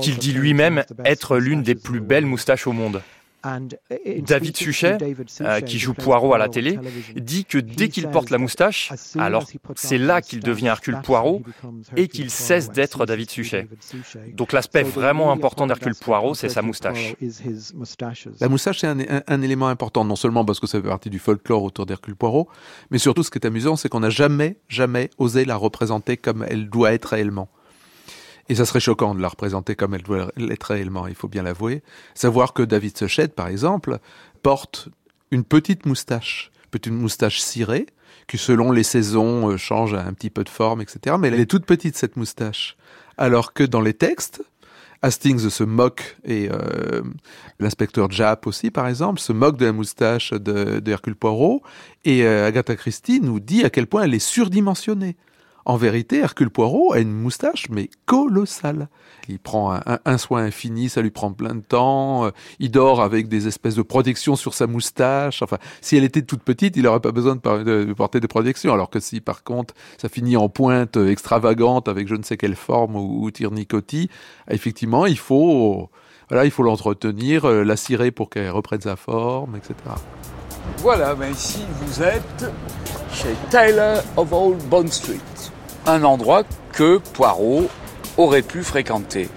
[0.00, 3.02] Qu'il dit lui-même être l'une des plus belles moustaches au monde.
[3.42, 4.98] David Suchet,
[5.40, 6.78] euh, qui joue Poirot à la télé,
[7.16, 11.42] dit que dès qu'il porte la moustache, alors c'est là qu'il devient Hercule Poirot
[11.96, 13.68] et qu'il cesse d'être David Suchet.
[14.34, 17.14] Donc l'aspect vraiment important d'Hercule Poirot, c'est sa moustache.
[18.40, 18.86] La moustache, c'est
[19.26, 22.48] un, élément important, non seulement parce que ça fait partie du folklore autour d'Hercule Poirot,
[22.90, 26.44] mais surtout ce qui est amusant, c'est qu'on n'a jamais, jamais osé la représenter comme
[26.48, 27.48] elle doit être réellement.
[28.50, 31.44] Et ça serait choquant de la représenter comme elle doit l'être réellement, il faut bien
[31.44, 31.84] l'avouer.
[32.14, 34.00] Savoir que David Sechet, par exemple,
[34.42, 34.88] porte
[35.30, 37.86] une petite moustache, petite moustache cirée,
[38.26, 41.14] qui selon les saisons euh, change un petit peu de forme, etc.
[41.16, 42.76] Mais elle est toute petite, cette moustache.
[43.16, 44.42] Alors que dans les textes,
[45.02, 47.02] Hastings se moque, et euh,
[47.60, 51.62] l'inspecteur Japp aussi, par exemple, se moque de la moustache de, Hercule Poirot,
[52.04, 55.16] et euh, Agatha Christie nous dit à quel point elle est surdimensionnée.
[55.64, 58.88] En vérité, Hercule Poirot a une moustache, mais colossale.
[59.28, 62.24] Il prend un, soin infini, ça lui prend plein de temps.
[62.24, 65.42] Euh, il dort avec des espèces de protections sur sa moustache.
[65.42, 68.72] Enfin, si elle était toute petite, il n'aurait pas besoin de, porter des protections.
[68.72, 72.56] Alors que si, par contre, ça finit en pointe extravagante avec je ne sais quelle
[72.56, 74.08] forme ou, ou tirnicotis,
[74.48, 75.90] effectivement, il faut,
[76.28, 79.74] voilà, il faut l'entretenir, euh, la cirer pour qu'elle reprenne sa forme, etc.
[80.78, 82.50] Voilà, ici vous êtes
[83.12, 85.20] chez Tyler of Old Bond Street
[85.86, 87.68] un endroit que Poirot
[88.16, 89.28] aurait pu fréquenter.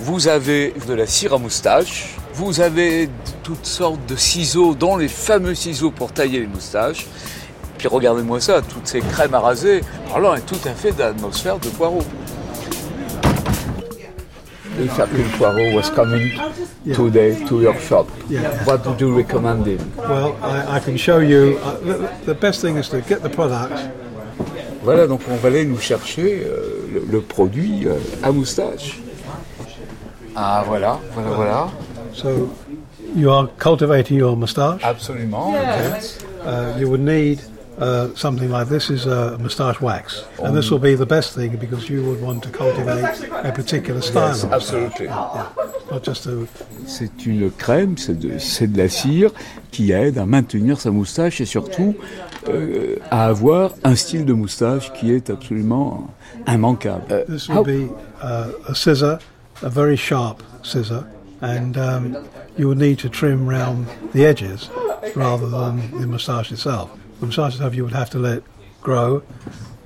[0.00, 3.08] Vous avez de la cire à moustache, vous avez
[3.42, 7.06] toutes sortes de ciseaux, dont les fameux ciseaux pour tailler les moustaches.
[7.78, 9.82] Puis regardez-moi ça, toutes ces crèmes à raser.
[10.14, 12.04] Alors, est tout à fait d'atmosphère de Poirot.
[14.80, 16.32] If Hercule Poirot was coming
[16.94, 18.06] today to your shop,
[18.66, 19.78] what would you recommend him?
[19.98, 21.58] Well, I, I can show you.
[21.62, 23.74] Uh, the, the best thing is to get the product
[24.82, 29.00] voilà, donc on va aller nous chercher euh, le, produit euh, à moustache.
[30.34, 31.68] Ah voilà, voilà, voilà.
[32.12, 32.50] So
[33.14, 34.82] you are cultivating your moustache?
[34.82, 35.54] Absolument.
[36.44, 37.38] Uh, you would need
[37.78, 41.56] uh, something like this is a moustache wax, and this will be the best thing
[41.56, 43.04] because you would want to cultivate
[43.44, 44.28] a particular style.
[44.28, 45.06] Yes, absolutely.
[45.06, 46.46] Not just a...
[46.86, 48.30] C'est une crème, c'est de,
[48.66, 49.30] de, la cire
[49.70, 51.94] qui aide à maintenir sa moustache et surtout
[52.48, 56.08] euh, à avoir un style de moustache qui est absolument
[56.46, 57.04] immanquable.
[57.10, 57.90] Uh, this will be
[58.22, 59.18] uh, a scissor,
[59.62, 61.04] a very sharp scissor,
[61.40, 62.16] and um,
[62.56, 64.70] you will need to trim round the edges
[65.14, 66.90] rather than the moustache itself.
[67.20, 68.42] The moustache itself you would have to let
[68.80, 69.22] grow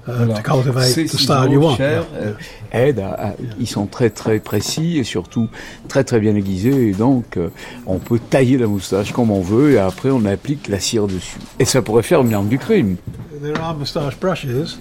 [0.07, 1.77] uh, to cultivate the style you want.
[1.77, 2.33] Cher, euh,
[2.73, 5.49] aident à, ils sont très très précis et surtout
[5.89, 7.49] très très bien aiguisés et donc euh,
[7.87, 11.39] on peut tailler la moustache comme on veut et après on applique la cire dessus.
[11.59, 12.97] Et ça pourrait faire une arme du crime.
[13.43, 14.79] There are moustache brushes,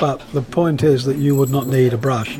[0.00, 2.38] but the point is that you would not need a brush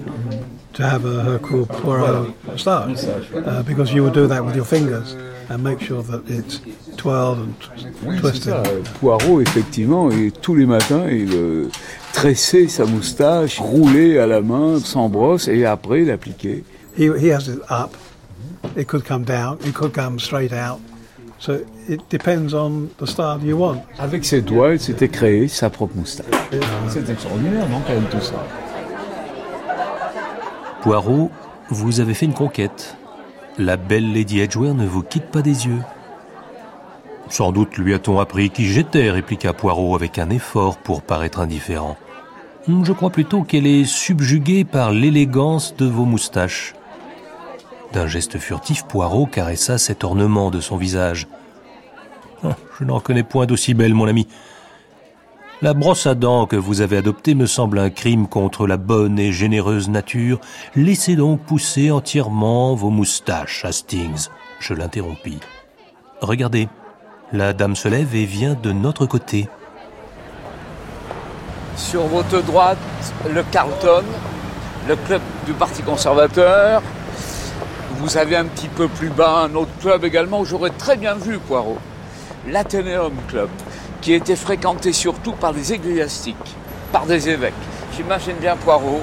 [0.75, 5.15] to have a Hercule Poirot moustache uh, because you would do that with your fingers
[5.51, 6.61] and make sure that it's
[6.97, 7.55] twirled and
[8.21, 8.55] twisted.
[9.01, 11.69] Poirot, effectivement, et tous les matins, il
[12.13, 16.65] tressait sa moustache, roulait à la main, sans brosse, et après l'appliquait.
[16.97, 17.97] He, he has it up.
[18.77, 19.59] It could come down.
[19.65, 20.81] It could come straight out.
[21.39, 23.83] So it depends on the style you want.
[23.99, 26.27] Avec ses doigts, il s'était créé sa propre moustache.
[26.89, 28.45] C'est extraordinaire, non, quand même, tout ça.
[30.83, 31.31] Poirot,
[31.71, 32.97] vous avez fait une conquête.
[33.59, 35.81] La belle Lady Edgeware ne vous quitte pas des yeux.
[37.31, 41.97] Sans doute lui a-t-on appris qui j'étais, répliqua Poirot avec un effort pour paraître indifférent.
[42.67, 46.75] Je crois plutôt qu'elle est subjuguée par l'élégance de vos moustaches.
[47.93, 51.27] D'un geste furtif, Poirot caressa cet ornement de son visage.
[52.45, 54.27] Ah, je n'en connais point d'aussi belle, mon ami.
[55.61, 59.19] La brosse à dents que vous avez adoptée me semble un crime contre la bonne
[59.19, 60.41] et généreuse nature.
[60.77, 64.29] Laissez donc pousser entièrement vos moustaches, Hastings.
[64.61, 65.41] Je l'interrompis.
[66.21, 66.69] Regardez,
[67.33, 69.49] la dame se lève et vient de notre côté.
[71.77, 72.79] Sur votre droite,
[73.31, 74.05] le Carlton,
[74.89, 76.83] le club du Parti conservateur.
[77.99, 81.15] Vous avez un petit peu plus bas un autre club également où j'aurais très bien
[81.15, 81.79] vu Poirot.
[82.47, 83.49] L'Athénéum Club,
[84.01, 86.57] qui était fréquenté surtout par les ecclésiastiques,
[86.93, 87.53] par des évêques.
[87.97, 89.03] J'imagine bien Poirot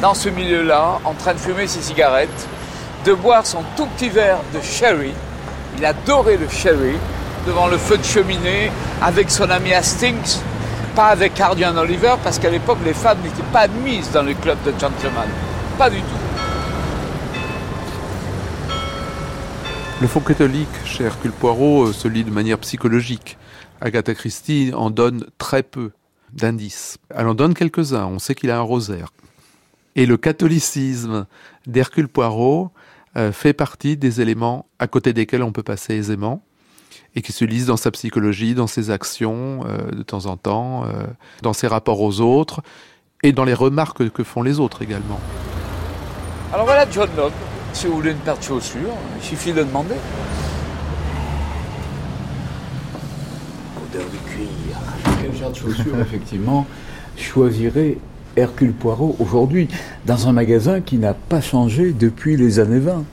[0.00, 2.48] dans ce milieu-là, en train de fumer ses cigarettes,
[3.04, 5.12] de boire son tout petit verre de sherry.
[5.78, 6.96] Il adorait le sherry
[7.46, 10.40] devant le feu de cheminée avec son ami Hastings,
[10.94, 14.62] pas avec Cardian Oliver, parce qu'à l'époque, les femmes n'étaient pas admises dans les clubs
[14.64, 15.28] de gentlemen.
[15.78, 16.22] Pas du tout.
[20.00, 23.38] Le fond catholique chez Hercule Poirot euh, se lit de manière psychologique.
[23.80, 25.92] Agatha Christie en donne très peu
[26.32, 26.98] d'indices.
[27.10, 28.06] Elle en donne quelques-uns.
[28.06, 29.12] On sait qu'il a un rosaire.
[29.94, 31.26] Et le catholicisme
[31.66, 32.72] d'Hercule Poirot
[33.16, 36.42] euh, fait partie des éléments à côté desquels on peut passer aisément
[37.14, 40.84] et qui se lisent dans sa psychologie, dans ses actions euh, de temps en temps,
[41.42, 42.62] dans ses rapports aux autres
[43.22, 45.20] et dans les remarques que font les autres également.
[46.52, 47.32] Alors voilà John Locke.
[47.72, 49.94] Si vous voulez une paire de chaussures, il suffit de demander.
[53.82, 54.76] Odeur de cuir.
[55.22, 56.66] Quel genre de chaussures, effectivement,
[57.16, 57.96] choisirait
[58.36, 59.68] Hercule Poirot aujourd'hui
[60.04, 63.04] dans un magasin qui n'a pas changé depuis les années 20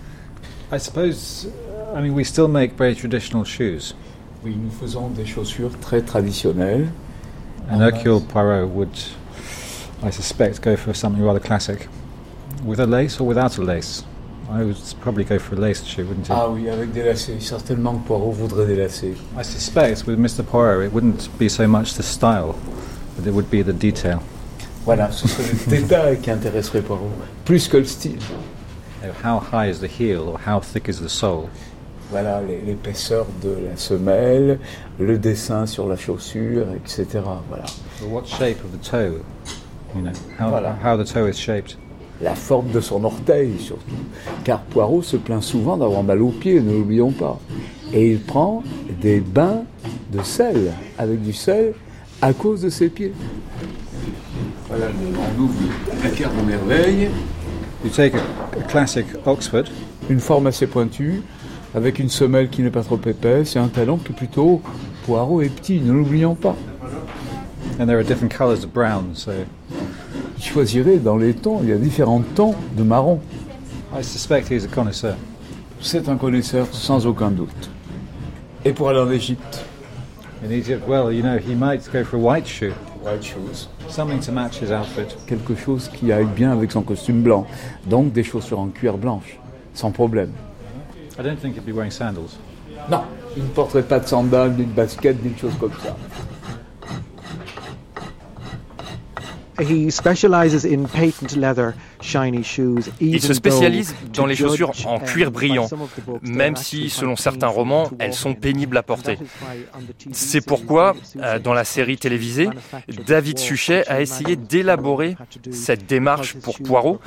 [0.72, 1.50] I suppose,
[1.94, 3.94] I mean, we still make very traditional shoes.
[4.44, 6.90] Oui, nous faisons des chaussures très traditionnelles.
[7.70, 8.90] And Hercule Poirot would,
[10.04, 11.88] I suspect, go for something rather classic.
[12.64, 14.04] With a lace or without a lace?
[14.50, 16.36] I would probably go for a laced shoe, wouldn't you?
[16.36, 17.40] Ah oui, avec des lacets.
[17.42, 19.18] Certainement que Poirot voudrait des lacets.
[19.38, 20.44] I suspect with Mr.
[20.44, 22.56] Poirot, it wouldn't be so much the style,
[23.16, 24.22] but it would be the detail.
[24.86, 27.12] Voilà, ce serait le détail qui intéresserait Poirot,
[27.46, 28.20] plus que le style.
[29.24, 31.50] How high is the heel or how thick is the sole?
[32.12, 34.60] Voilà, l'épaisseur de la semelle,
[35.00, 37.06] le dessin sur la chaussure, etc.
[37.50, 37.66] Voilà.
[38.02, 39.22] But what shape of the toe?
[39.96, 40.76] You know, how, Voilà.
[40.84, 41.78] how the toe is shaped.
[42.22, 43.96] La forme de son orteil surtout.
[44.44, 47.40] Car Poirot se plaint souvent d'avoir mal aux pieds, ne l'oublions pas.
[47.94, 48.64] Et il prend
[49.02, 49.64] des bains
[50.12, 51.74] de sel, avec du sel,
[52.22, 53.14] à cause de ses pieds.
[54.68, 54.86] Voilà,
[55.38, 55.54] on ouvre
[55.92, 57.10] le placard de merveille.
[57.86, 59.64] You take a, a classic Oxford,
[60.10, 61.22] Une forme assez pointue,
[61.76, 64.62] avec une semelle qui n'est pas trop épaisse et un talon qui est plutôt
[65.06, 66.56] Poirot est petit, ne l'oublions pas.
[67.80, 69.32] and there are different colours of brown, so
[70.38, 73.20] Il choisirait dans les tons, il y a différents tons de marron.
[73.98, 75.16] I suspect he's a connoisseur.
[75.82, 77.70] C'est un connaisseur sans aucun doute.
[78.66, 79.64] Et pour aller en Égypte
[80.46, 82.72] In Egypt, well, you know, he might go for a white shoe,
[83.04, 83.68] White shoes.
[83.90, 85.16] something to match his outfit.
[85.28, 87.46] Quelque chose qui aille bien avec son costume blanc.
[87.90, 89.38] Donc des chaussures en cuir blanche,
[89.74, 90.32] sans problème.
[91.20, 92.38] I don't think he'd be wearing sandals.
[92.90, 93.04] Non,
[93.36, 95.98] il ne porterait pas de sandales, ni de baskets, ni de choses comme ça.
[99.60, 101.89] He specializes in patent leather shiny shoes.
[103.02, 105.68] Il se spécialise dans les chaussures en cuir brillant,
[106.22, 109.18] même si, selon certains romans, elles sont pénibles à porter.
[110.12, 112.50] C'est pourquoi, euh, dans la série télévisée,
[113.06, 115.16] David Suchet a essayé d'élaborer
[115.52, 117.00] cette démarche pour Poirot,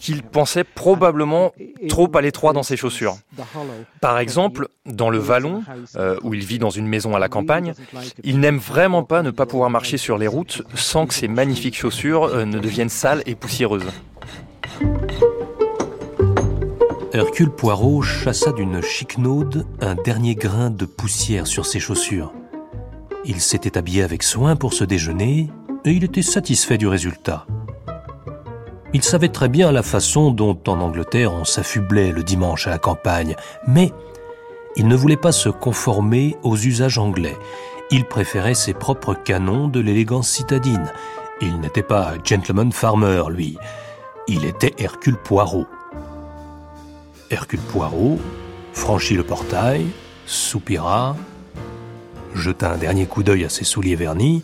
[0.00, 1.52] qu'il pensait probablement
[1.88, 3.16] trop à l'étroit dans ses chaussures.
[4.00, 5.62] Par exemple, dans le Vallon,
[5.96, 7.74] euh, où il vit dans une maison à la campagne,
[8.24, 11.76] il n'aime vraiment pas ne pas pouvoir marcher sur les routes sans que ses magnifiques
[11.76, 13.86] chaussures euh, ne deviennent sales et poussiéreuses.
[17.14, 22.32] Hercule Poirot chassa d'une chiquenaude un dernier grain de poussière sur ses chaussures.
[23.26, 25.50] Il s'était habillé avec soin pour ce déjeuner
[25.84, 27.46] et il était satisfait du résultat.
[28.94, 32.78] Il savait très bien la façon dont en Angleterre on s'affublait le dimanche à la
[32.78, 33.36] campagne,
[33.68, 33.92] mais
[34.76, 37.36] il ne voulait pas se conformer aux usages anglais.
[37.90, 40.90] Il préférait ses propres canons de l'élégance citadine.
[41.42, 43.58] Il n'était pas gentleman farmer, lui.
[44.28, 45.66] Il était Hercule Poirot.
[47.32, 48.18] Hercule Poirot
[48.74, 49.86] franchit le portail,
[50.26, 51.16] soupira,
[52.34, 54.42] jeta un dernier coup d'œil à ses souliers vernis,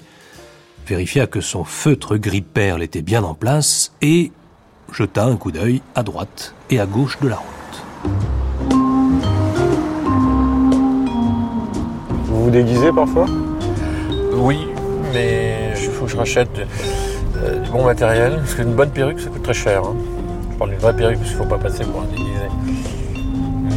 [0.87, 4.33] vérifia que son feutre gris perle était bien en place et
[4.91, 7.49] jeta un coup d'œil à droite et à gauche de la route.
[12.51, 13.27] déguisez parfois?
[14.33, 14.67] Oui,
[15.13, 16.49] mais il faut que je rachète
[17.37, 19.83] euh, du bon matériel, parce qu'une bonne perruque, ça coûte très cher.
[19.85, 19.95] Hein.
[20.53, 22.78] Je parle d'une vraie perruque, parce qu'il ne faut pas passer pour un déguisé.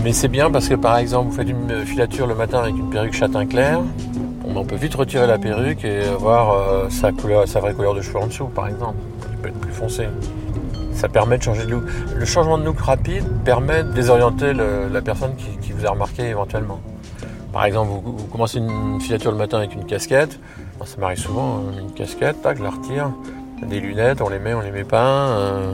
[0.03, 2.89] Mais c'est bien parce que par exemple, vous faites une filature le matin avec une
[2.89, 3.81] perruque châtain clair,
[4.55, 7.11] on peut vite retirer la perruque et avoir euh, sa
[7.59, 10.07] vraie couleur de cheveux en dessous, par exemple, qui peut être plus foncé.
[10.93, 11.83] Ça permet de changer de look.
[12.15, 16.79] Le changement de look rapide permet de désorienter la personne qui, vous a remarqué éventuellement.
[17.53, 20.39] Par exemple, vous, commencez une filature le matin avec une casquette.
[20.85, 23.11] ça m'arrive souvent, hein, une casquette, tac, je la retire.
[23.67, 25.29] Des lunettes, on les met, on les met pas.
[25.29, 25.73] Euh,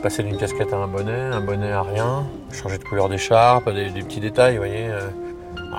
[0.00, 2.26] passer d'une casquette à un bonnet, un bonnet à rien.
[2.52, 4.88] Changer de couleur d'écharpe, des, petits détails, vous voyez.
[4.88, 5.00] Euh.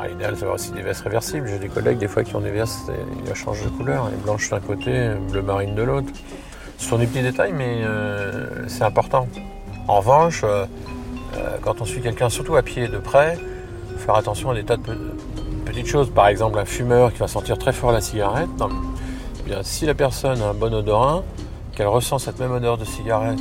[0.10, 1.48] L'idéal, c'est aussi des vestes réversibles.
[1.48, 4.10] J'ai des collègues, des fois, qui ont des vestes, et changent de couleur.
[4.10, 6.08] Les blanches d'un côté, bleu marine de l'autre.
[6.78, 9.28] Ce sont des petits détails, mais euh, c'est important.
[9.88, 10.66] En revanche, euh,
[11.62, 13.38] quand on suit quelqu'un, surtout à pied de près,
[13.98, 14.98] faire attention à des tas de
[15.66, 16.10] petites choses.
[16.10, 18.50] Par exemple, un fumeur qui va sentir très fort la cigarette.
[19.48, 21.24] Eh si la personne a un bon odorat,
[21.76, 23.40] qu'elle ressent cette même odeur de cigarette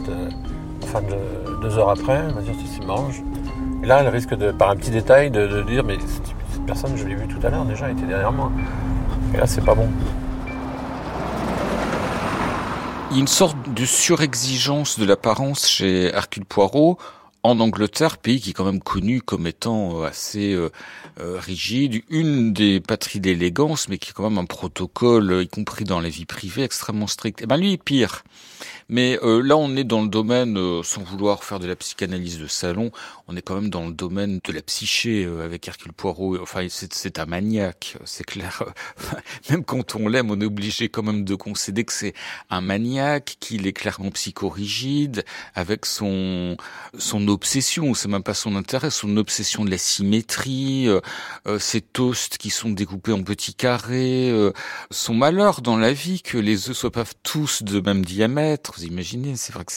[1.63, 3.23] deux heures après, elle va dire si mange.
[3.83, 7.07] Et là, elle risque de, par un petit détail de, dire mais cette personne, je
[7.07, 8.51] l'ai vue tout à l'heure déjà, elle était derrière moi.
[9.35, 9.89] Et là, c'est pas bon.
[13.11, 16.99] Il y a une sorte de surexigence de l'apparence chez Hercule Poirot
[17.43, 20.71] en Angleterre, pays qui est quand même connu comme étant euh, assez euh,
[21.21, 25.85] euh, rigide, une des patries d'élégance, mais qui est quand même un protocole, y compris
[25.85, 27.41] dans la vie privée, extrêmement strict.
[27.41, 28.23] Et eh ben lui, pire.
[28.89, 32.39] Mais euh, là, on est dans le domaine, euh, sans vouloir faire de la psychanalyse
[32.39, 32.91] de salon,
[33.29, 36.39] on est quand même dans le domaine de la psyché euh, avec Hercule Poirot.
[36.41, 38.65] Enfin, c'est un maniaque, c'est clair.
[39.51, 42.15] même quand on l'aime, on est obligé quand même de concéder que c'est
[42.51, 46.57] un maniaque, qu'il est clairement psychorigide, avec son
[46.99, 50.89] son obsession, c'est même pas son intérêt, son obsession de la symétrie,
[51.59, 54.33] ses toasts qui sont découpés en petits carrés,
[54.91, 58.85] son malheur dans la vie que les œufs soient pas tous de même diamètre vous
[58.85, 59.73] imaginez, c'est vrai que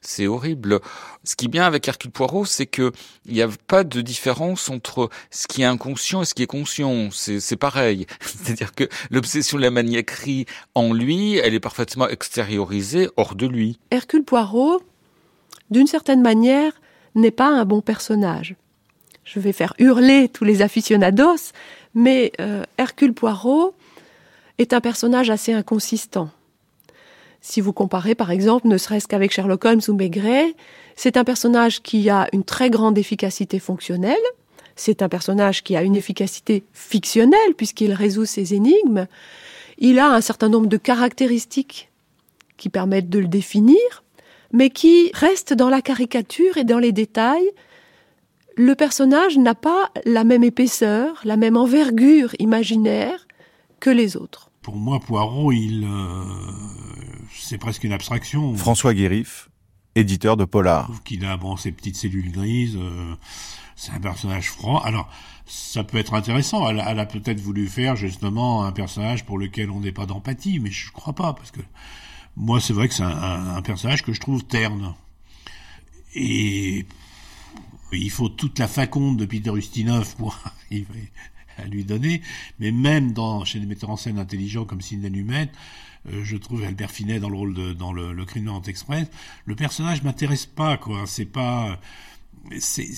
[0.00, 0.80] c'est horrible.
[1.24, 2.92] Ce qui est bien avec Hercule Poirot, c'est que
[3.26, 6.46] il n'y a pas de différence entre ce qui est inconscient et ce qui est
[6.46, 7.08] conscient.
[7.10, 8.06] C'est pareil.
[8.20, 13.78] C'est-à-dire que l'obsession de la maniaquerie en lui, elle est parfaitement extériorisée hors de lui.
[13.90, 14.82] Hercule Poirot,
[15.70, 16.72] d'une certaine manière,
[17.14, 18.54] n'est pas un bon personnage.
[19.24, 21.52] Je vais faire hurler tous les aficionados,
[21.94, 23.74] mais euh, Hercule Poirot
[24.58, 26.30] est un personnage assez inconsistant.
[27.40, 30.54] Si vous comparez par exemple, ne serait-ce qu'avec Sherlock Holmes ou Maigret,
[30.96, 34.16] c'est un personnage qui a une très grande efficacité fonctionnelle,
[34.76, 39.06] c'est un personnage qui a une efficacité fictionnelle puisqu'il résout ses énigmes,
[39.78, 41.90] il a un certain nombre de caractéristiques
[42.56, 44.04] qui permettent de le définir,
[44.52, 47.48] mais qui restent dans la caricature et dans les détails.
[48.56, 53.26] Le personnage n'a pas la même épaisseur, la même envergure imaginaire
[53.78, 54.50] que les autres.
[54.62, 57.07] Pour moi, Poirot, il, euh,
[57.48, 58.54] c'est presque une abstraction.
[58.56, 59.48] François Guérif,
[59.94, 60.90] éditeur de Polar.
[61.04, 62.76] Qu'il a bon ses petites cellules grises.
[62.76, 63.14] Euh,
[63.74, 64.82] c'est un personnage froid.
[64.84, 65.08] Alors,
[65.46, 66.68] ça peut être intéressant.
[66.68, 70.70] Elle, a peut-être voulu faire justement un personnage pour lequel on n'est pas d'empathie, mais
[70.70, 71.60] je crois pas parce que
[72.36, 74.94] moi, c'est vrai que c'est un, personnage que je trouve terne.
[76.14, 76.84] Et
[77.92, 80.38] il faut toute la faconde de Peter Ustinov pour
[80.70, 81.10] arriver
[81.56, 82.20] à lui donner.
[82.58, 85.50] Mais même dans, chez des metteurs en scène intelligents comme Sidney Lumet,
[86.22, 89.08] je trouve Albert Finet dans le rôle de dans le, le crime express.
[89.44, 91.04] Le personnage m'intéresse pas quoi.
[91.06, 91.78] C'est pas
[92.58, 92.88] c'est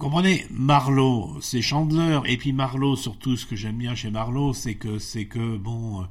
[0.00, 4.54] vous comprenez, Marlowe, c'est Chandler, et puis Marlowe, surtout, ce que j'aime bien chez Marlowe,
[4.54, 6.04] c'est que, c'est que, bon, euh,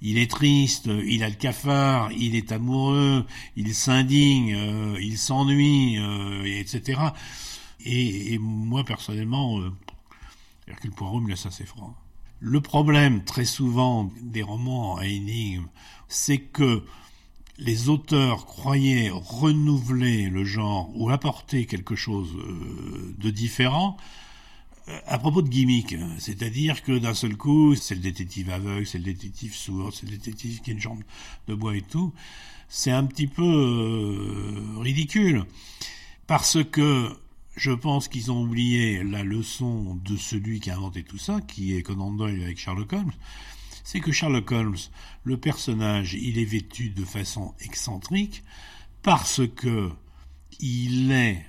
[0.00, 5.98] il est triste, il a le cafard, il est amoureux, il s'indigne, euh, il s'ennuie,
[6.44, 7.00] etc.
[7.84, 9.72] Et, moi, personnellement, euh,
[10.68, 11.96] Hercule Poirot me laisse assez franc.
[12.44, 15.68] Le problème très souvent des romans à énigmes,
[16.08, 16.82] c'est que
[17.56, 23.96] les auteurs croyaient renouveler le genre ou apporter quelque chose euh, de différent
[24.88, 28.98] euh, à propos de gimmick, c'est-à-dire que d'un seul coup, c'est le détective aveugle, c'est
[28.98, 31.04] le détective sourd, c'est le détective qui a une jambe
[31.46, 32.12] de bois et tout,
[32.68, 35.44] c'est un petit peu euh, ridicule.
[36.26, 37.08] Parce que
[37.56, 41.76] je pense qu'ils ont oublié la leçon de celui qui a inventé tout ça, qui
[41.76, 43.12] est Conan Doyle avec Sherlock Holmes.
[43.84, 44.76] C'est que Sherlock Holmes,
[45.24, 48.42] le personnage, il est vêtu de façon excentrique
[49.02, 49.90] parce que
[50.60, 51.44] il est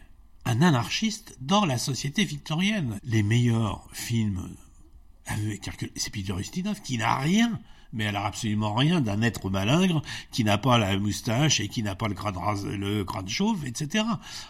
[0.46, 3.00] un anarchiste dans la société victorienne.
[3.04, 4.50] Les meilleurs films
[5.26, 7.60] avec c'est Peter Ustinov qui n'a rien
[7.94, 11.84] mais elle a absolument rien d'un être malingre qui n'a pas la moustache et qui
[11.84, 12.36] n'a pas le crâne,
[12.80, 14.06] le crâne chauve, etc.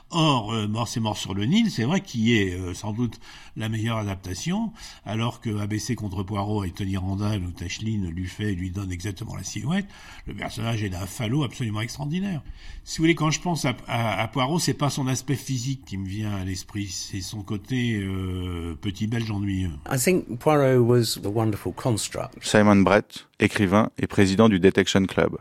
[0.09, 3.19] Or, euh, Mort c'est mort sur le Nil, c'est vrai qu'il est euh, sans doute
[3.55, 4.71] la meilleure adaptation,
[5.05, 9.35] alors que ABC contre Poirot et Tony Randall ou Tashlin lui fait lui donne exactement
[9.35, 9.87] la silhouette.
[10.25, 12.41] Le personnage est d'un falot absolument extraordinaire.
[12.83, 15.85] Si vous voulez, quand je pense à, à, à Poirot, c'est pas son aspect physique
[15.85, 19.71] qui me vient à l'esprit, c'est son côté euh, petit belge ennuyeux.
[19.91, 22.33] I think Poirot was a wonderful construct.
[22.41, 25.37] Simon Brett, écrivain et président du Detection Club.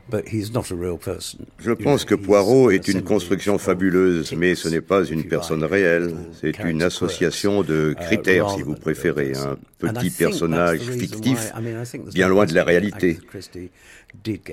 [1.59, 6.14] Je pense que Poirot est une construction fabuleuse, mais ce n'est pas une personne réelle.
[6.40, 11.53] C'est une association de critères, si vous préférez, un petit personnage fictif,
[12.12, 13.18] bien loin de la réalité.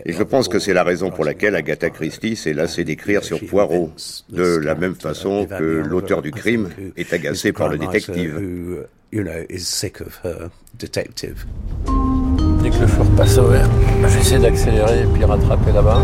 [0.06, 3.40] Et je pense que c'est la raison pour laquelle Agatha Christie s'est lassée d'écrire sur
[3.46, 3.92] Poirot,
[4.30, 8.88] de la même façon que l'auteur du crime est agacé par le détective.
[12.70, 13.68] Dès que le feu repasse au vert,
[14.10, 16.02] j'essaie d'accélérer et puis rattraper là-bas.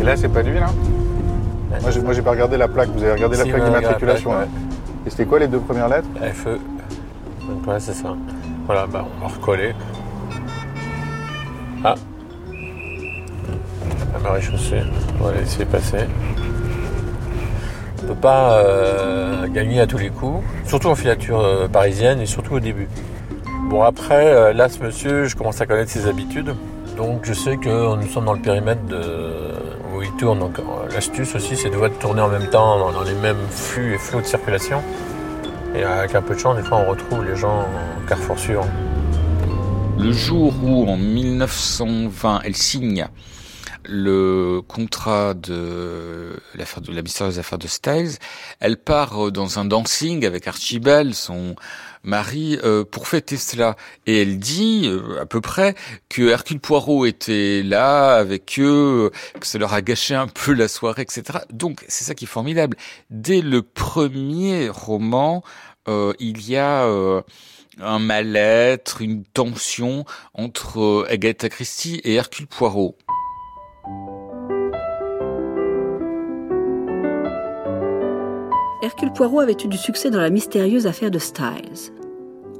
[0.00, 0.66] Et là, c'est pas lui, là
[1.80, 2.88] Moi, j'ai pas regardé la plaque.
[2.88, 4.30] Vous avez regardé la plaque d'immatriculation.
[4.30, 4.46] Ouais.
[5.06, 6.58] Et c'était quoi les deux premières lettres FE.
[7.48, 8.16] Donc ouais, c'est ça.
[8.66, 9.74] Voilà, bah, on va recoller.
[11.84, 11.94] Ah.
[14.12, 14.82] La marée chaussée.
[15.20, 15.98] On va laisser passer.
[18.00, 22.20] On ne peut pas euh, gagner à tous les coups, surtout en filature euh, parisienne
[22.20, 22.88] et surtout au début.
[23.68, 26.54] Bon après, euh, là ce monsieur, je commence à connaître ses habitudes,
[26.96, 29.52] donc je sais que nous sommes dans le périmètre de...
[29.94, 30.38] où il tourne.
[30.38, 30.58] Donc
[30.90, 34.22] l'astuce aussi, c'est de voir tourner en même temps dans les mêmes flux et flots
[34.22, 34.82] de circulation.
[35.76, 38.66] Et avec un peu de chance, des fois on retrouve les gens en carrefour suivant.
[39.98, 43.06] Le jour où en 1920 elle signe
[43.84, 48.12] le contrat de l'affaire de la mystérieuse affaire de Styles,
[48.60, 51.54] elle part dans un dancing avec Archibald, son
[52.02, 53.76] mari, euh, pour fêter cela.
[54.06, 55.74] Et elle dit, euh, à peu près,
[56.08, 60.68] que Hercule Poirot était là avec eux, que ça leur a gâché un peu la
[60.68, 61.40] soirée, etc.
[61.50, 62.76] Donc, c'est ça qui est formidable.
[63.10, 65.42] Dès le premier roman,
[65.88, 66.86] euh, il y a
[67.80, 72.96] un mal-être, une tension entre Agatha Christie et Hercule Poirot.
[78.80, 81.92] Hercule Poirot avait eu du succès dans la mystérieuse affaire de Styles.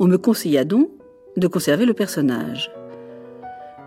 [0.00, 0.90] On me conseilla donc
[1.36, 2.72] de conserver le personnage.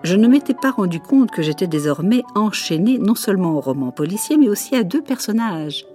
[0.03, 4.38] Je ne m'étais pas rendu compte que j'étais désormais enchaîné non seulement au roman policier,
[4.38, 5.86] mais aussi à deux personnages,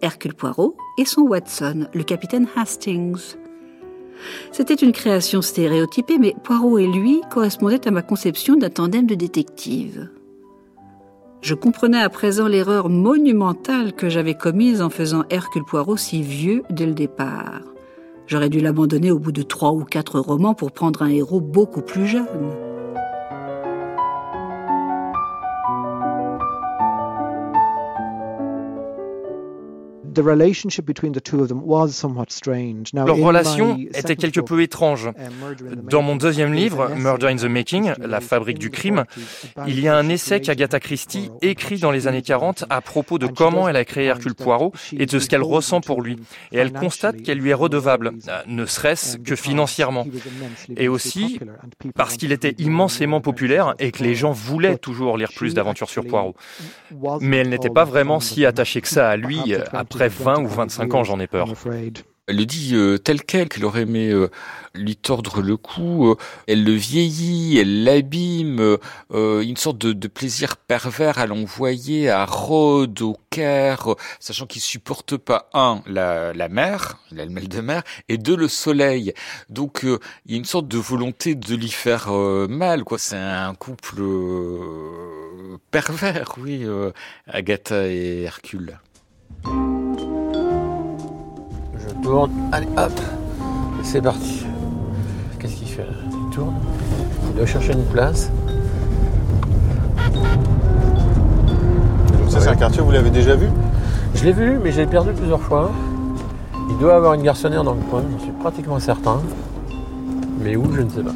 [0.00, 3.34] Hercule Poirot et son Watson, le capitaine Hastings.
[4.52, 9.16] C'était une création stéréotypée, mais Poirot et lui correspondaient à ma conception d'un tandem de
[9.16, 10.08] détectives.
[11.42, 16.62] Je comprenais à présent l'erreur monumentale que j'avais commise en faisant Hercule Poirot si vieux
[16.68, 17.62] dès le départ.
[18.26, 21.80] J'aurais dû l'abandonner au bout de trois ou quatre romans pour prendre un héros beaucoup
[21.80, 22.69] plus jeune.
[33.06, 35.10] Leur relation était quelque peu étrange.
[35.88, 39.04] Dans mon deuxième livre, Murder in the Making, La fabrique du crime,
[39.66, 43.26] il y a un essai qu'Agatha Christie écrit dans les années 40 à propos de
[43.26, 46.16] comment elle a créé Hercule Poirot et de ce qu'elle ressent pour lui.
[46.52, 50.06] Et elle constate qu'elle lui est redevable, euh, ne serait-ce que financièrement.
[50.76, 51.38] Et aussi
[51.94, 56.04] parce qu'il était immensément populaire et que les gens voulaient toujours lire plus d'aventures sur
[56.04, 56.34] Poirot.
[57.20, 59.60] Mais elle n'était pas vraiment si attachée que ça à lui euh,
[60.00, 61.46] après 20 ou 25 ans, j'en ai peur.
[62.26, 64.30] Elle le dit euh, tel quel, qu'elle aurait aimé euh,
[64.76, 66.10] lui tordre le cou.
[66.10, 68.78] Euh, elle le vieillit, elle l'abîme.
[69.12, 75.50] une sorte de, plaisir pervers à l'envoyer à Rhodes, au Caire, sachant qu'il supporte pas
[75.54, 79.12] un la, la mer, il de mer, et deux le soleil.
[79.48, 82.84] Donc il y a une sorte de volonté de lui faire mal.
[82.84, 82.98] quoi.
[82.98, 84.02] C'est un couple
[85.72, 86.64] pervers, oui,
[87.26, 88.78] Agatha et Hercule.
[89.44, 89.50] Je
[92.02, 92.30] tourne.
[92.52, 92.92] Allez, hop.
[93.82, 94.46] C'est parti.
[95.38, 95.92] Qu'est-ce qu'il fait là?
[96.10, 96.54] Il tourne.
[97.28, 98.30] Il doit chercher une place.
[102.28, 103.48] Ça, c'est un quartier, vous l'avez déjà vu?
[104.14, 105.70] Je l'ai vu, mais je l'ai perdu plusieurs fois.
[106.68, 109.20] Il doit avoir une garçonnière dans le coin, j'en suis pratiquement certain.
[110.40, 111.14] Mais où, je ne sais pas.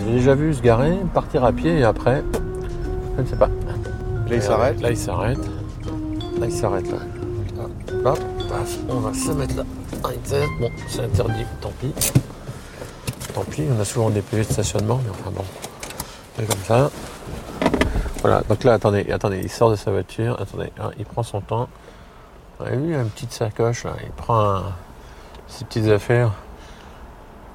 [0.00, 2.24] J'ai déjà vu se garer, partir à pied et après,
[3.16, 3.48] je ne sais pas.
[4.28, 5.38] Là, il s'arrête Là, il s'arrête.
[6.38, 6.98] Là, il s'arrête là.
[8.04, 8.18] Hop,
[8.88, 9.64] on va se mettre là.
[10.60, 11.92] Bon, c'est interdit, tant pis.
[13.34, 15.44] Tant pis, on a souvent des PV de stationnement, mais enfin bon.
[16.36, 16.90] C'est comme ça.
[18.20, 20.40] Voilà, donc là, attendez, attendez, il sort de sa voiture.
[20.40, 21.68] Attendez, hein, il prend son temps.
[22.60, 23.92] Avez vu, une petite sacoche, là.
[24.02, 24.62] il prend
[25.48, 26.32] ses petites affaires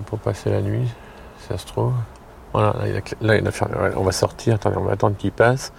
[0.05, 0.87] pour passer la nuit,
[1.39, 1.93] si ça se trouve.
[2.53, 2.75] Voilà,
[3.21, 3.51] là, il a,
[3.97, 5.71] on va sortir, attendez, on va attendre qu'il passe.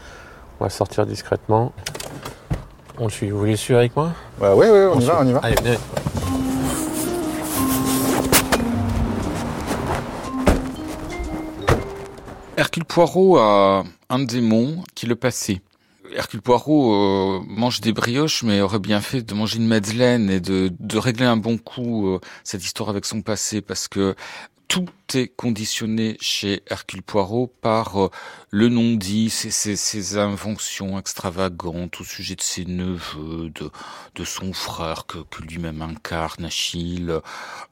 [0.61, 1.73] On va sortir discrètement.
[3.03, 3.31] On le suit.
[3.31, 5.41] Vous voulez suivre avec moi Bah oui, oui, on, y va, on y va.
[5.41, 5.77] Allez, venez.
[12.57, 15.63] Hercule Poirot a un démon qui le passait.
[16.15, 20.39] Hercule Poirot euh, mange des brioches, mais aurait bien fait de manger une madeleine et
[20.39, 24.15] de, de régler un bon coup euh, cette histoire avec son passé, parce que
[24.73, 28.11] tout est conditionné chez Hercule Poirot par euh,
[28.49, 33.71] le non-dit, ses, inventions extravagantes au sujet de ses neveux, de,
[34.15, 37.21] de son frère que, lui-même incarne, Achille,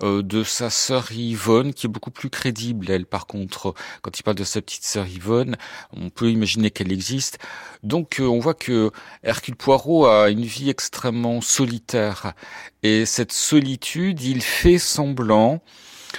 [0.03, 3.73] euh, de sa sœur Yvonne, qui est beaucoup plus crédible, elle, par contre,
[4.03, 5.57] quand il parle de sa petite sœur Yvonne,
[5.95, 7.39] on peut imaginer qu'elle existe.
[7.83, 8.91] Donc euh, on voit que
[9.23, 12.35] Hercule Poirot a une vie extrêmement solitaire,
[12.83, 15.63] et cette solitude, il fait semblant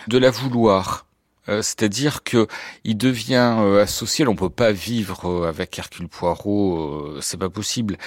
[0.07, 1.05] de la vouloir.
[1.49, 2.47] Euh, c'est-à-dire que
[2.83, 4.27] il devient euh, associé.
[4.27, 7.97] On peut pas vivre euh, avec Hercule Poirot, c'est pas possible.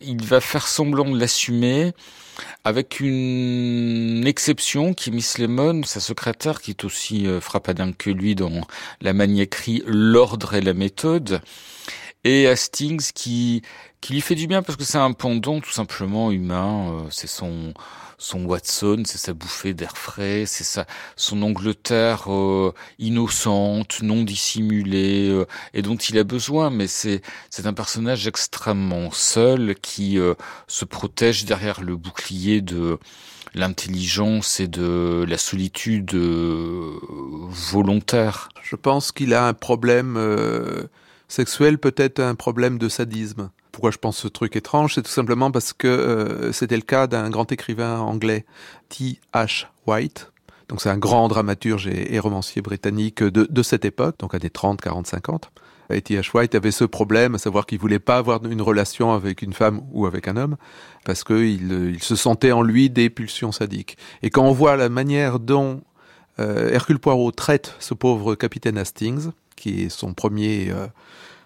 [0.00, 1.92] Il va faire semblant de l'assumer,
[2.64, 8.34] avec une exception qui est Miss Lemon, sa secrétaire, qui est aussi frappadingue que lui
[8.34, 8.66] dans
[9.00, 11.40] la maniaquerie, l'ordre et la méthode,
[12.24, 13.62] et Hastings qui
[14.00, 17.06] qui lui fait du bien parce que c'est un pendant tout simplement humain.
[17.10, 17.74] c'est son
[18.20, 25.30] son Watson, c'est sa bouffée d'air frais, c'est sa son Angleterre euh, innocente, non dissimulée,
[25.30, 26.68] euh, et dont il a besoin.
[26.68, 30.34] Mais c'est c'est un personnage extrêmement seul qui euh,
[30.68, 32.98] se protège derrière le bouclier de
[33.54, 38.50] l'intelligence et de la solitude volontaire.
[38.62, 40.88] Je pense qu'il a un problème
[41.26, 45.50] sexuel, peut-être un problème de sadisme pourquoi je pense ce truc étrange, c'est tout simplement
[45.50, 48.44] parce que euh, c'était le cas d'un grand écrivain anglais,
[48.88, 49.20] T.
[49.34, 49.66] H.
[49.86, 50.32] White.
[50.68, 55.06] Donc c'est un grand dramaturge et, romancier britannique de, cette époque, donc années 30, 40,
[55.06, 55.50] 50.
[55.92, 56.14] Et T.
[56.14, 56.30] H.
[56.32, 59.80] White avait ce problème, à savoir qu'il voulait pas avoir une relation avec une femme
[59.90, 60.56] ou avec un homme,
[61.04, 63.98] parce qu'il il se sentait en lui des pulsions sadiques.
[64.22, 65.80] Et quand on voit la manière dont
[66.38, 70.86] euh, Hercule Poirot traite ce pauvre capitaine Hastings, qui est son premier euh,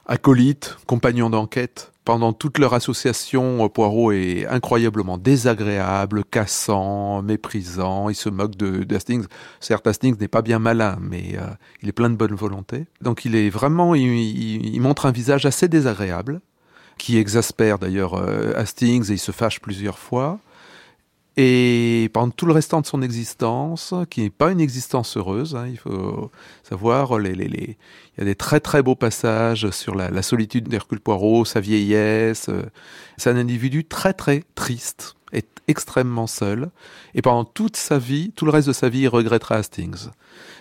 [0.06, 8.10] acolyte, compagnon d'enquête, pendant toute leur association, euh, Poirot est incroyablement désagréable, cassant, méprisant.
[8.10, 9.24] Il se moque de d'Hastings.
[9.60, 11.46] Certes, Hastings n'est pas bien malin, mais euh,
[11.82, 12.84] il est plein de bonne volonté.
[13.00, 16.42] Donc, il est vraiment, il, montre un visage assez désagréable,
[16.98, 20.38] qui exaspère d'ailleurs euh, Hastings et il se fâche plusieurs fois.
[21.36, 25.66] Et pendant tout le restant de son existence, qui n'est pas une existence heureuse, hein,
[25.68, 26.30] il faut
[26.62, 27.76] savoir, les, les, les,
[28.16, 32.48] il y a des très très beaux passages sur la, solitude d'Hercule Poirot, sa vieillesse.
[32.48, 32.62] Euh,
[33.16, 36.70] c'est un individu très très triste et extrêmement seul.
[37.14, 40.10] Et pendant toute sa vie, tout le reste de sa vie, il regrettera Hastings.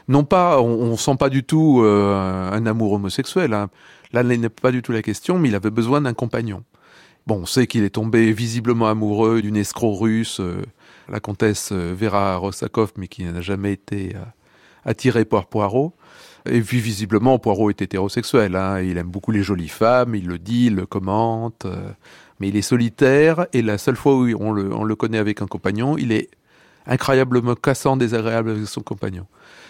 [0.08, 3.54] Non pas, on, on sent pas du tout euh, un amour homosexuel.
[3.54, 3.70] Hein.
[4.12, 6.64] Là, n'est pas du tout la question, mais il avait besoin d'un compagnon.
[7.26, 10.62] Bon, on sait qu'il est tombé visiblement amoureux d'une escroc russe, euh,
[11.08, 14.20] la comtesse euh, Vera Rosakov, mais qui n'a jamais été euh,
[14.84, 15.94] attiré par Poirot.
[16.46, 18.58] Et puis visiblement, Poirot est hétérosexuel.
[18.58, 18.82] Hein.
[18.82, 21.66] Il aime beaucoup les jolies femmes, il le dit, il le commente.
[22.42, 25.42] mais il est solitaire et la seule fois où on le, on le connaît avec
[25.42, 26.30] un compagnon, il est
[26.86, 29.26] incroyablement cassant, désagréable avec son compagnon.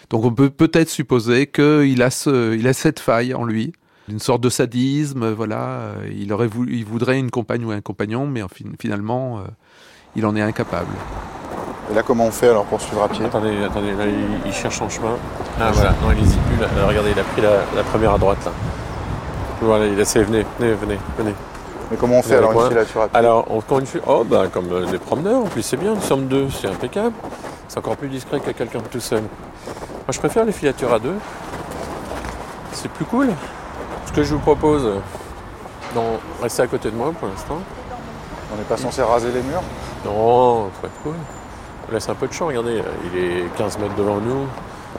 [0.10, 3.74] Donc on peut peut-être supposer qu'il a, a cette faille en lui
[4.08, 5.32] d'une sorte de sadisme.
[5.32, 8.42] Voilà, euh, il aurait voulu, il voudrait une compagne ou un compagnon, mais
[8.80, 9.42] finalement, euh,
[10.16, 10.94] il en est incapable.
[11.92, 13.26] Et là, comment on fait alors pour suivre à pied?
[13.26, 14.06] Attendez, attendez, là,
[14.46, 15.16] il, cherche son chemin.
[15.60, 16.60] Ah voilà, non, il n'hésite plus.
[16.60, 16.68] Là.
[16.88, 18.52] regardez, il a pris la, première à droite là.
[19.62, 21.34] Voilà, il essaie, venez, venez, venez, venez.
[21.92, 23.02] Mais comment on fait alors une file à pied?
[23.14, 26.02] Alors, encore une fois, oh bah comme euh, les promeneurs, en plus c'est bien, nous
[26.02, 27.14] sommes deux, c'est impeccable.
[27.68, 29.22] C'est encore plus discret que quelqu'un tout seul.
[29.22, 31.16] Moi je préfère les filatures à deux.
[32.72, 33.30] C'est plus cool.
[34.14, 34.88] Ce que je vous propose,
[35.96, 37.58] non, restez à côté de moi pour l'instant.
[38.54, 39.64] On n'est pas censé raser les murs
[40.06, 41.16] Non, faut être cool.
[41.90, 44.46] On laisse un peu de champ, regardez, il est 15 mètres devant nous.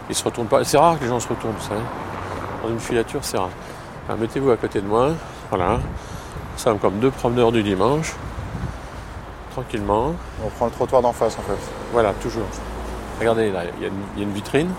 [0.09, 0.65] Il se retourne pas.
[0.65, 1.81] C'est rare que les gens se retournent, savez.
[2.65, 3.51] Dans une filature, c'est rare.
[4.19, 5.11] Mettez-vous à côté de moi.
[5.49, 5.75] Voilà.
[5.75, 8.15] Nous sommes comme deux promeneurs du dimanche.
[9.53, 10.15] Tranquillement.
[10.45, 11.71] On prend le trottoir d'en face en fait.
[11.93, 12.49] Voilà, toujours.
[13.21, 14.71] Regardez, là, il y, a une vitrine.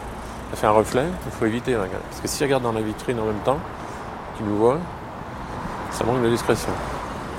[0.52, 1.06] Ça fait un reflet.
[1.26, 1.76] Il faut éviter.
[1.76, 3.60] Parce que si regarde dans la vitrine en même temps,
[4.38, 4.78] qui nous voit,
[5.92, 6.72] ça manque de discrétion.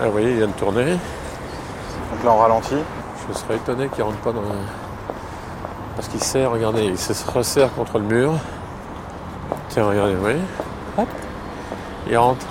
[0.01, 0.93] Ah, vous voyez, il vient de tourner.
[0.93, 2.77] Donc là, on ralentit.
[3.29, 4.43] Je serais étonné qu'il rentre pas dans
[5.97, 8.35] Parce qu'il sert, regardez, il se resserre contre le mur.
[9.69, 10.41] Tiens, regardez, vous voyez
[10.97, 11.09] Hop
[12.09, 12.47] Il rentre.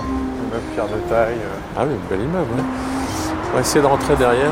[0.00, 1.38] Immeuble pierre de taille.
[1.38, 1.78] Euh.
[1.78, 2.46] Ah oui, bel immeuble,
[3.50, 4.50] On va essayer de rentrer derrière.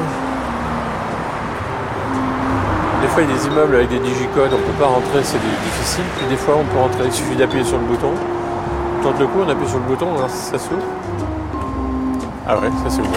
[3.03, 5.23] des fois, il y a des immeubles avec des digicodes, on ne peut pas rentrer,
[5.23, 6.05] c'est difficile.
[6.17, 8.13] Puis des fois, on peut rentrer, il suffit d'appuyer sur le bouton.
[9.17, 10.83] Le coup, on appuie sur le bouton, on ça s'ouvre.
[12.47, 13.09] Ah ouais, ça s'ouvre.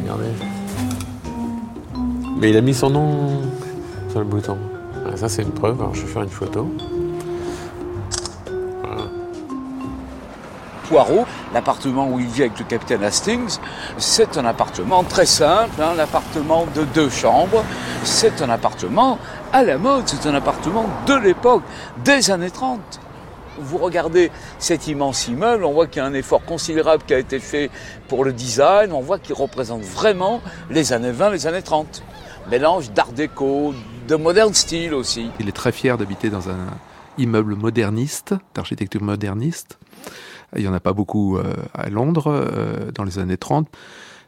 [0.00, 0.24] Regardez.
[2.36, 3.42] Mais il a mis son nom
[4.08, 4.56] sur le bouton.
[5.14, 5.80] ça, c'est une preuve.
[5.80, 6.68] Alors, je vais faire une photo.
[10.88, 13.58] Poirot, l'appartement où il vit avec le capitaine Hastings,
[13.98, 17.64] c'est un appartement très simple, un appartement de deux chambres.
[18.04, 19.18] C'est un appartement
[19.52, 21.62] à la mode, c'est un appartement de l'époque,
[22.04, 23.00] des années 30
[23.62, 27.18] vous regardez cet immense immeuble, on voit qu'il y a un effort considérable qui a
[27.18, 27.70] été fait
[28.08, 30.40] pour le design, on voit qu'il représente vraiment
[30.70, 32.02] les années 20, les années 30.
[32.50, 33.74] Mélange d'art déco,
[34.08, 35.30] de moderne style aussi.
[35.38, 36.68] Il est très fier d'habiter dans un
[37.18, 39.78] immeuble moderniste, d'architecture moderniste.
[40.56, 43.68] Il n'y en a pas beaucoup euh, à Londres euh, dans les années 30.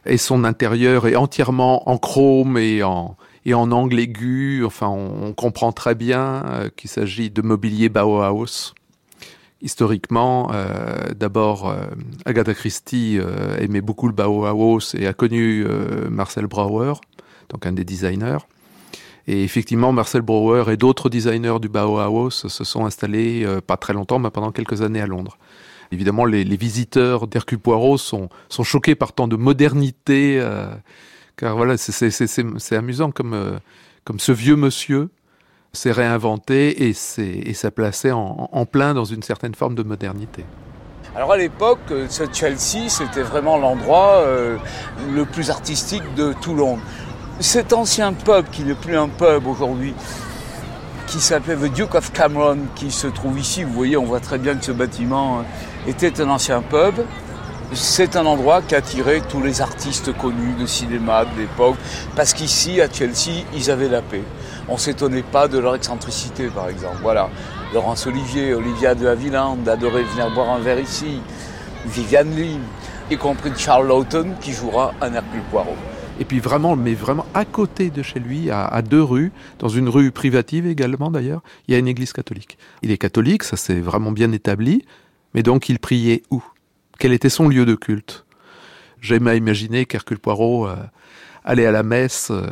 [0.05, 3.15] Et son intérieur est entièrement en chrome et en,
[3.45, 4.63] et en angle aigu.
[4.65, 8.73] Enfin, on, comprend très bien euh, qu'il s'agit de mobilier Bauhaus.
[9.61, 10.51] Historiquement,
[11.15, 11.73] d'abord,
[12.25, 13.17] Agatha Christie
[13.59, 15.65] aimait beaucoup le Bauhaus et a connu
[16.09, 16.95] Marcel Brauer,
[17.47, 18.39] donc un des designers.
[19.25, 24.19] Et effectivement, Marcel Brauer et d'autres designers du Bauhaus se sont installés, pas très longtemps,
[24.19, 25.37] mais pendant quelques années à Londres.
[25.93, 30.65] Évidemment, les, visiteurs d'Hercule Poirot sont, choqués par tant de modernité, euh,
[31.37, 33.59] car voilà, c'est amusant comme, euh,
[34.03, 35.09] comme ce vieux monsieur
[35.71, 40.45] s'est réinventé et s'est placé en, en, plein dans une certaine forme de modernité.
[41.15, 44.25] Alors à l'époque, euh, Chelsea, c'était vraiment l'endroit
[45.13, 46.79] le plus artistique de Toulon.
[47.39, 49.93] Cet ancien pub, qui n'est plus un pub aujourd'hui,
[51.07, 53.63] qui s'appelait The Duke of Cameron, qui se trouve ici.
[53.63, 55.45] Vous voyez, on voit très bien que ce bâtiment hein,
[55.87, 56.95] était un ancien pub.
[57.73, 61.75] C'est un endroit qui attirait tous les artistes connus de cinéma de l'époque,
[62.15, 64.21] parce qu'ici, à Chelsea, ils avaient la paix.
[64.69, 66.97] On s'étonnait pas de leur excentricité, par exemple.
[67.01, 67.29] Voilà.
[67.73, 71.19] Laurence Olivier, Olivia de Havilland adorait venir boire un verre ici.
[71.85, 72.59] Viviane Lee,
[73.09, 75.75] y compris Charles Lawton, qui jouera un Hercule Poirot.
[76.19, 79.89] Et puis vraiment, mais vraiment à côté de chez lui, à, deux rues, dans une
[79.89, 82.57] rue privative également d'ailleurs, il y a une église catholique.
[82.81, 84.85] Il est catholique, ça c'est vraiment bien établi,
[85.33, 86.43] mais donc il priait où?
[86.99, 88.25] Quel était son lieu de culte?
[89.01, 90.75] J'aime à imaginer qu'Hercule Poirot euh,
[91.43, 92.47] allait à la messe euh,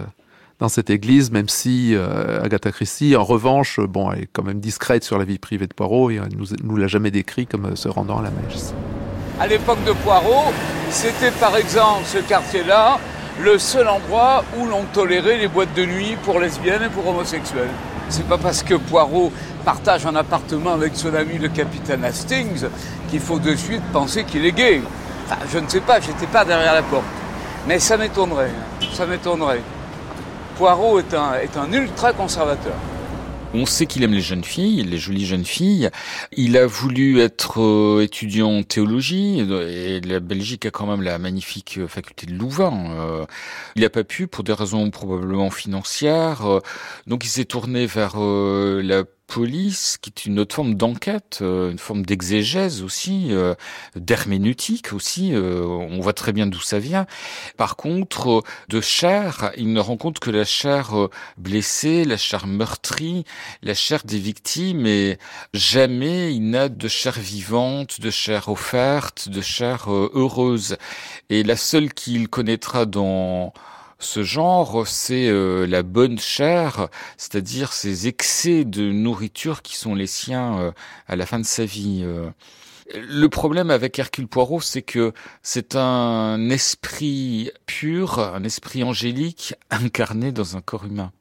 [0.59, 4.59] dans cette église, même si euh, Agatha Christie, en revanche, bon, elle est quand même
[4.59, 7.87] discrète sur la vie privée de Poirot et nous, nous l'a jamais décrit comme se
[7.87, 8.73] rendant à la messe.
[9.39, 10.51] À l'époque de Poirot,
[10.89, 12.99] c'était par exemple ce quartier-là,
[13.43, 17.69] le seul endroit où l'on tolérait les boîtes de nuit pour lesbiennes et pour homosexuels.
[18.09, 19.31] C'est pas parce que Poirot
[19.65, 22.67] partage un appartement avec son ami le capitaine Hastings
[23.09, 24.81] qu'il faut de suite penser qu'il est gay.
[25.51, 27.03] Je ne sais pas, j'étais pas derrière la porte.
[27.67, 28.51] Mais ça m'étonnerait,
[28.93, 29.61] ça m'étonnerait.
[30.57, 32.75] Poirot est un, est un ultra conservateur.
[33.53, 35.89] On sait qu'il aime les jeunes filles, les jolies jeunes filles.
[36.31, 41.17] Il a voulu être euh, étudiant en théologie et la Belgique a quand même la
[41.17, 42.71] magnifique euh, faculté de Louvain.
[42.91, 43.25] Euh,
[43.75, 46.61] il n'a pas pu pour des raisons probablement financières.
[47.07, 51.79] donc il s'est tourné vers la police, qui est une autre forme d'enquête, euh, une
[51.79, 53.55] forme d'exégèse aussi, euh,
[53.95, 55.33] d'herméneutique aussi.
[55.33, 57.05] Euh, on voit très bien d'où ça vient.
[57.55, 60.91] Par contre, de chair, il ne rencontre que la chair
[61.37, 63.23] blessée, la chair meurtrie,
[63.63, 65.17] la chair des victimes, et
[65.53, 70.75] jamais il n'a de chair vivante, de chair offerte, de chair heureuse.
[71.29, 73.53] Et la seule qu'il connaîtra dans
[74.01, 80.07] ce genre, c'est euh, la bonne chair, c'est-à-dire ces excès de nourriture qui sont les
[80.07, 80.71] siens euh,
[81.07, 82.01] à la fin de sa vie.
[82.03, 82.29] Euh.
[82.93, 90.31] Le problème avec Hercule Poirot, c'est que c'est un esprit pur, un esprit angélique incarné
[90.31, 91.11] dans un corps humain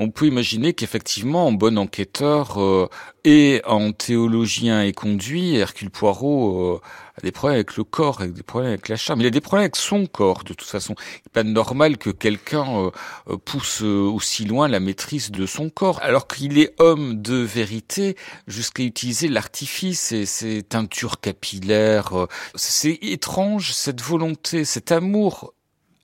[0.00, 2.88] on peut imaginer qu'effectivement, en bon enquêteur euh,
[3.24, 6.80] et en théologien et conduit, Hercule Poirot euh,
[7.20, 9.30] a des problèmes avec le corps, avec des problèmes avec la chair, mais il a
[9.30, 10.94] des problèmes avec son corps de toute façon.
[10.98, 12.90] Il n'est pas normal que quelqu'un
[13.28, 18.16] euh, pousse aussi loin la maîtrise de son corps, alors qu'il est homme de vérité
[18.46, 22.26] jusqu'à utiliser l'artifice et ses teintures capillaires.
[22.54, 25.54] C'est étrange cette volonté, cet amour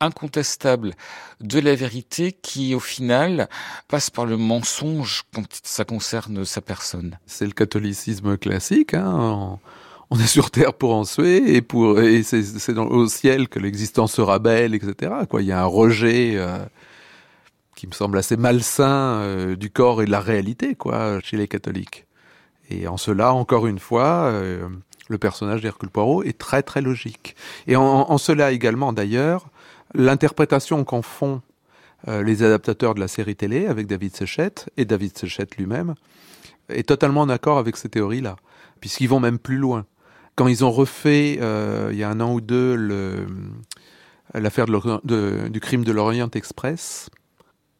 [0.00, 0.94] incontestable
[1.40, 3.48] de la vérité qui, au final,
[3.88, 7.18] passe par le mensonge quand ça concerne sa personne.
[7.26, 8.94] C'est le catholicisme classique.
[8.94, 9.58] Hein
[10.10, 14.12] on est sur terre pour en suer et pour et c'est au ciel que l'existence
[14.12, 15.12] sera belle, etc.
[15.28, 16.58] Quoi, il y a un rejet euh,
[17.74, 21.48] qui me semble assez malsain euh, du corps et de la réalité, quoi, chez les
[21.48, 22.06] catholiques.
[22.70, 24.68] Et en cela, encore une fois, euh,
[25.08, 27.36] le personnage d'Hercule Poirot est très très logique.
[27.66, 29.46] Et en, cela également, d'ailleurs,
[29.94, 31.42] L'interprétation qu'en font
[32.08, 35.94] les adaptateurs de la série télé avec David Sechette et David Sechette lui-même
[36.68, 38.36] est totalement en accord avec ces théories-là,
[38.80, 39.86] puisqu'ils vont même plus loin.
[40.36, 42.76] Quand ils ont refait, euh, il y a un an ou deux,
[44.34, 47.08] l'affaire du crime de l'Orient Express,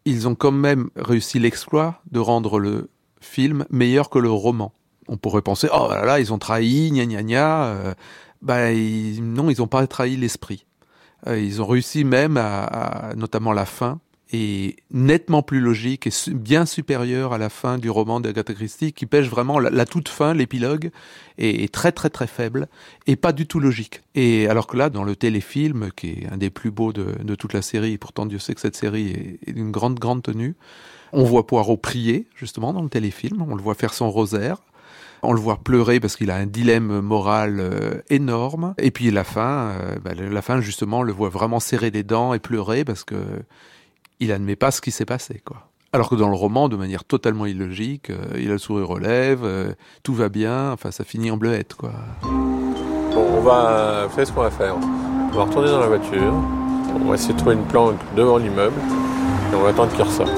[0.07, 2.89] ils ont quand même réussi l'exploit de rendre le
[3.21, 4.73] film meilleur que le roman.
[5.09, 7.65] On pourrait penser, oh là là, ils ont trahi, gna gna gna.
[7.67, 7.95] Euh,
[8.41, 10.65] bah, non, ils n'ont pas trahi l'esprit.
[11.27, 14.01] Euh, ils ont réussi même à, notamment la fin,
[14.33, 19.07] est nettement plus logique et bien supérieure à la fin du roman d'Agatha Christie, qui
[19.07, 20.91] pêche vraiment la, toute fin, l'épilogue,
[21.39, 22.69] est, très très très faible
[23.07, 24.03] et pas du tout logique.
[24.15, 27.53] Et alors que là, dans le téléfilm, qui est un des plus beaux de, toute
[27.53, 30.57] la série, et pourtant Dieu sait que cette série est, est d'une grande grande tenue,
[31.13, 34.59] on voit Poirot prier justement dans le téléfilm, on le voit faire son rosaire.
[35.23, 38.75] On le voit pleurer parce qu'il a un dilemme moral euh, énorme.
[38.79, 42.03] Et puis la fin, euh, bah, la fin justement, on le voit vraiment serrer les
[42.03, 43.17] dents et pleurer parce que
[44.21, 45.69] il admet pas ce qui s'est passé, quoi.
[45.93, 48.99] Alors que dans le roman, de manière totalement illogique, euh, il a le sourire aux
[48.99, 51.93] lèvres, tout va bien, enfin ça finit en bleuette, quoi.
[52.23, 54.77] Bon, on va faire ce qu'on va faire.
[54.77, 56.35] On va retourner dans la voiture,
[56.95, 58.81] on va essayer de trouver une planque devant l'immeuble
[59.53, 60.33] et on va attendre qu'il ressorte.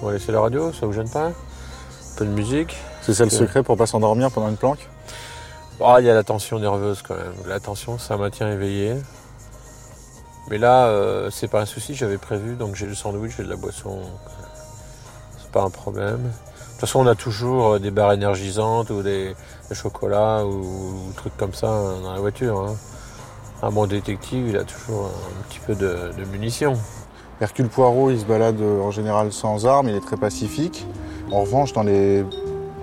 [0.00, 1.28] On va laisser la radio, ça vous gêne pas?
[1.28, 1.32] Un
[2.16, 2.76] peu de musique?
[3.02, 4.88] C'est ça le secret pour pas s'endormir pendant une planque?
[5.80, 7.34] Ah, il y a la tension nerveuse quand même.
[7.46, 8.94] La tension, ça maintient éveillé.
[10.48, 13.48] Mais là, euh, c'est pas un souci, j'avais prévu, donc j'ai le sandwich, j'ai de
[13.48, 14.00] la boisson.
[15.38, 16.22] C'est pas un problème.
[16.22, 19.34] De toute façon, on a toujours euh, des barres énergisantes ou des,
[19.72, 22.60] chocolats ou, trucs comme ça hein, dans la voiture.
[22.60, 22.76] Hein.
[23.62, 26.78] Un bon détective, il a toujours un petit peu de munitions.
[27.38, 30.86] Hercule Poirot, il se balade euh, en général sans armes, il est très pacifique.
[31.30, 32.24] En revanche, dans les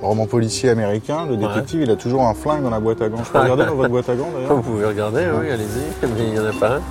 [0.04, 3.24] romans policiers américains, le détective, il a toujours un flingue dans la boîte à gants.
[3.24, 6.28] Je peux regarder dans votre boîte à gants d'ailleurs Vous pouvez regarder, oui, allez-y, mais
[6.28, 6.82] il n'y en a pas un.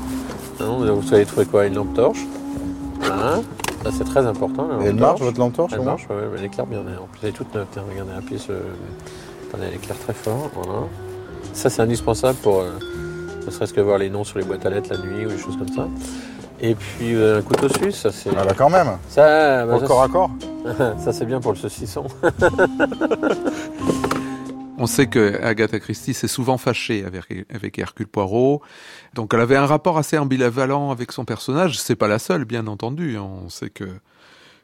[0.61, 1.67] Non, vous allez trouver quoi?
[1.67, 2.25] Une lampe torche?
[3.85, 4.69] Ça, c'est très important.
[4.85, 6.81] elle marche, votre lampe torche Elle marche, oui, elle éclaire bien.
[6.81, 7.67] En plus, elle est toute neuve.
[7.91, 8.55] Regardez, appuyez sur.
[9.49, 10.51] Attendez, elle éclaire très fort.
[10.55, 10.81] Voilà.
[11.53, 12.71] Ça, c'est indispensable pour euh,
[13.45, 15.39] ne serait-ce que voir les noms sur les boîtes à lettres la nuit ou des
[15.39, 15.89] choses comme ça.
[16.63, 18.31] Et puis euh, un couteau suisse, ça c'est.
[18.37, 20.31] Ah bah quand même Ça, bah, corps à corps
[20.99, 22.07] Ça c'est bien pour le saucisson.
[24.79, 28.63] On sait que Agatha Christie s'est souvent fâchée avec, avec Hercule Poirot.
[29.15, 31.79] Donc elle avait un rapport assez ambivalent avec son personnage.
[31.79, 33.19] C'est pas la seule, bien entendu.
[33.19, 33.85] On sait que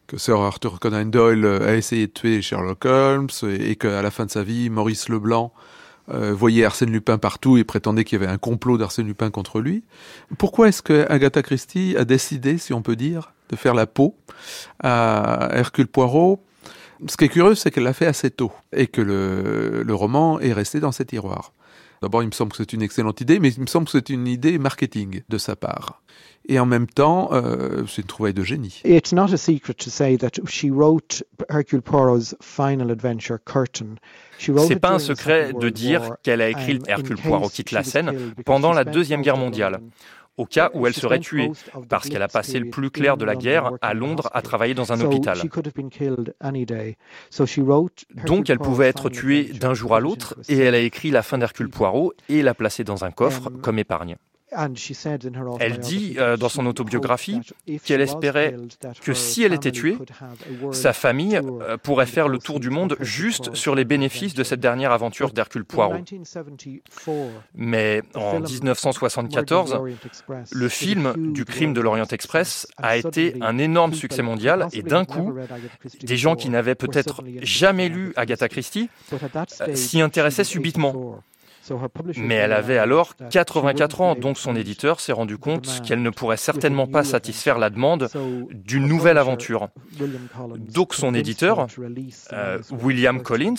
[0.07, 4.11] que Sir Arthur Conan Doyle a essayé de tuer Sherlock Holmes et, et qu'à la
[4.11, 5.53] fin de sa vie, Maurice Leblanc
[6.11, 9.61] euh, voyait Arsène Lupin partout et prétendait qu'il y avait un complot d'Arsène Lupin contre
[9.61, 9.84] lui.
[10.38, 14.16] Pourquoi est-ce que Agatha Christie a décidé, si on peut dire, de faire la peau
[14.82, 16.42] à Hercule Poirot?
[17.06, 20.40] Ce qui est curieux, c'est qu'elle l'a fait assez tôt et que le, le roman
[20.40, 21.52] est resté dans ses tiroirs.
[22.03, 24.11] D'abord, il me semble que c'est une excellente idée, mais il me semble que c'est
[24.11, 26.03] une idée marketing de sa part.
[26.51, 28.80] Et en même temps, euh, c'est une trouvaille de génie.
[28.84, 33.96] It's not a secret to say that she wrote Hercule Poirot's final adventure, Curtain.
[34.38, 38.72] C'est pas un secret de dire qu'elle a écrit Hercule Poirot quitte la scène pendant
[38.72, 39.80] la Deuxième Guerre mondiale
[40.39, 41.51] au cas où elle serait tuée,
[41.89, 44.93] parce qu'elle a passé le plus clair de la guerre à Londres à travailler dans
[44.93, 45.39] un hôpital.
[48.24, 51.39] Donc elle pouvait être tuée d'un jour à l'autre, et elle a écrit la fin
[51.39, 54.16] d'Hercule Poirot et l'a placée dans un coffre comme épargne.
[55.61, 57.40] Elle dit euh, dans son autobiographie
[57.84, 58.55] qu'elle espérait
[59.03, 59.99] que si elle était tuée,
[60.72, 64.61] sa famille euh, pourrait faire le tour du monde juste sur les bénéfices de cette
[64.61, 65.96] dernière aventure d'Hercule Poirot.
[67.55, 69.80] Mais en 1974,
[70.51, 75.05] le film du crime de l'Orient Express a été un énorme succès mondial et d'un
[75.05, 75.34] coup,
[76.03, 81.22] des gens qui n'avaient peut-être jamais lu Agatha Christie euh, s'y intéressaient subitement.
[82.16, 86.37] Mais elle avait alors 84 ans, donc son éditeur s'est rendu compte qu'elle ne pourrait
[86.37, 88.09] certainement pas satisfaire la demande
[88.53, 89.69] d'une nouvelle aventure.
[90.59, 91.66] Donc son éditeur,
[92.33, 93.55] euh, William Collins,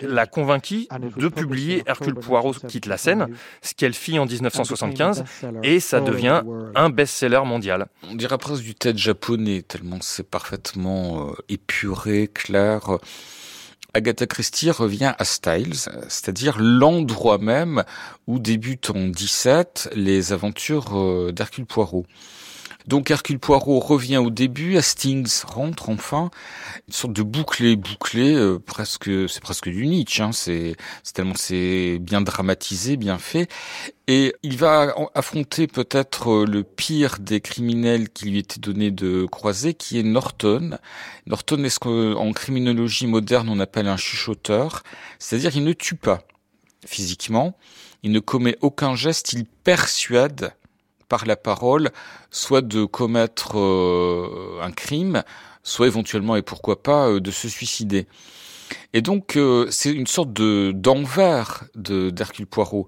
[0.00, 0.86] l'a convaincu
[1.16, 3.28] de publier Hercule Poirot quitte la scène,
[3.62, 5.24] ce qu'elle fit en 1975,
[5.62, 6.42] et ça devient
[6.74, 7.86] un best-seller mondial.
[8.10, 12.98] On dirait presque du tête japonais, tellement c'est parfaitement euh, épuré, clair.
[13.94, 15.74] Agatha Christie revient à Styles,
[16.08, 17.84] c'est-à-dire l'endroit même
[18.26, 22.06] où débutent en 17 les aventures euh, d'Hercule Poirot.
[22.86, 26.30] Donc Hercule Poirot revient au début, Hastings rentre enfin,
[26.88, 30.76] une sorte de bouclé bouclé, euh, presque c'est presque du Nietzsche, hein, c'est
[31.14, 33.48] tellement c'est bien dramatisé, bien fait,
[34.08, 39.26] et il va affronter peut-être euh, le pire des criminels qui lui était donné de
[39.26, 40.78] croiser, qui est Norton.
[41.26, 44.82] Norton est ce qu'en criminologie moderne on appelle un chuchoteur,
[45.18, 46.22] c'est-à-dire il ne tue pas
[46.86, 47.56] physiquement,
[48.02, 50.54] il ne commet aucun geste, il persuade
[51.10, 51.90] par la parole
[52.30, 55.22] soit de commettre euh, un crime,
[55.62, 58.06] soit éventuellement et pourquoi pas euh, de se suicider.
[58.94, 62.86] Et donc euh, c'est une sorte de d'envers de d'Hercule Poirot,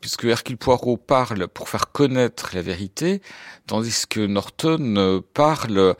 [0.00, 3.20] puisque Hercule Poirot parle pour faire connaître la vérité,
[3.66, 5.96] tandis que Norton parle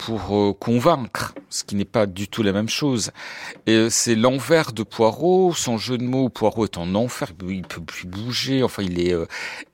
[0.00, 3.10] pour euh, convaincre, ce qui n'est pas du tout la même chose.
[3.66, 7.82] Et c'est l'envers de Poirot, son jeu de mots, Poirot est en enfer, il peut
[7.82, 9.12] plus bouger, enfin il est...
[9.12, 9.26] Euh,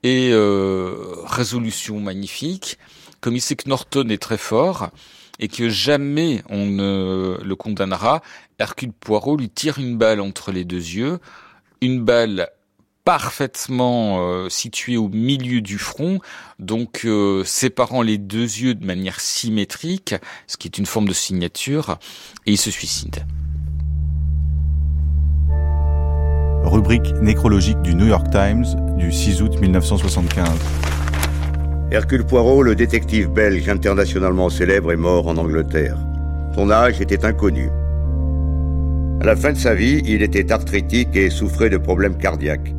[0.03, 2.77] et euh, résolution magnifique,
[3.21, 4.89] comme il sait que Norton est très fort,
[5.39, 8.21] et que jamais on ne le condamnera,
[8.59, 11.19] Hercule Poirot lui tire une balle entre les deux yeux,
[11.79, 12.49] une balle
[13.07, 16.19] parfaitement euh, situé au milieu du front,
[16.59, 20.13] donc euh, séparant les deux yeux de manière symétrique,
[20.45, 21.99] ce qui est une forme de signature,
[22.45, 23.25] et il se suicide.
[26.65, 28.65] Rubrique nécrologique du New York Times
[28.97, 30.49] du 6 août 1975.
[31.91, 35.97] Hercule Poirot, le détective belge internationalement célèbre, est mort en Angleterre.
[36.55, 37.69] Son âge était inconnu.
[39.21, 42.73] À la fin de sa vie, il était arthritique et souffrait de problèmes cardiaques.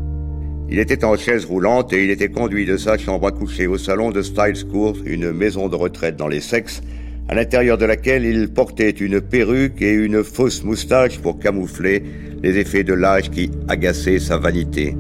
[0.71, 3.79] Il était en chaise roulante et il était conduit de sa chambre à coucher au
[3.79, 6.83] salon de Styles Court, une maison de retraite dans les sexes,
[7.29, 12.03] à l'intérieur de laquelle il portait une perruque et une fausse moustache pour camoufler
[12.43, 14.95] les effets de l'âge qui agaçaient sa vanité.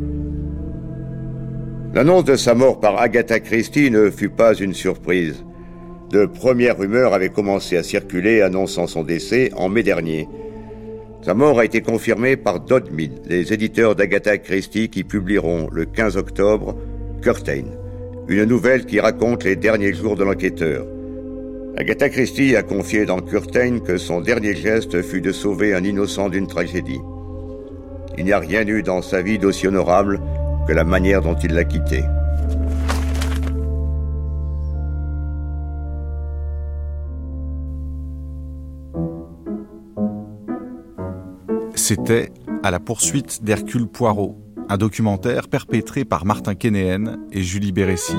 [1.92, 5.44] L'annonce de sa mort par Agatha Christie ne fut pas une surprise.
[6.10, 10.28] De premières rumeurs avaient commencé à circuler annonçant son décès en mai dernier.
[11.28, 16.16] Sa mort a été confirmée par Dodmin, les éditeurs d'Agatha Christie qui publieront le 15
[16.16, 16.74] octobre
[17.20, 17.64] Curtain,
[18.28, 20.86] une nouvelle qui raconte les derniers jours de l'enquêteur.
[21.76, 26.30] Agatha Christie a confié dans Curtain que son dernier geste fut de sauver un innocent
[26.30, 27.02] d'une tragédie.
[28.16, 30.22] Il n'y a rien eu dans sa vie d'aussi honorable
[30.66, 32.04] que la manière dont il l'a quitté.
[41.88, 42.30] C'était
[42.62, 48.18] À la poursuite d'Hercule Poirot, un documentaire perpétré par Martin Kénéen et Julie Bérécy.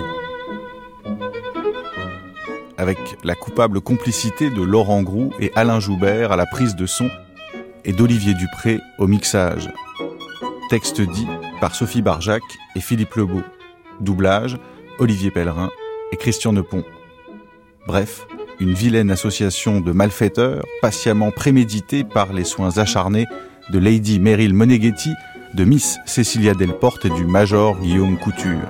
[2.80, 7.11] Avec la coupable complicité de Laurent Groux et Alain Joubert à la prise de son
[7.86, 9.72] et d'Olivier Dupré au mixage.
[10.72, 11.28] Texte dit
[11.61, 12.41] par Sophie Barjac
[12.76, 13.43] et Philippe Lebeau.
[14.01, 14.57] Doublage
[14.97, 15.70] Olivier Pellerin
[16.11, 16.86] et Christian Nepont.
[17.86, 18.26] Bref,
[18.59, 23.28] une vilaine association de malfaiteurs patiemment préméditée par les soins acharnés
[23.72, 25.11] de Lady Meryl Moneghetti,
[25.53, 28.67] de Miss Cecilia Delporte et du Major Guillaume Couture.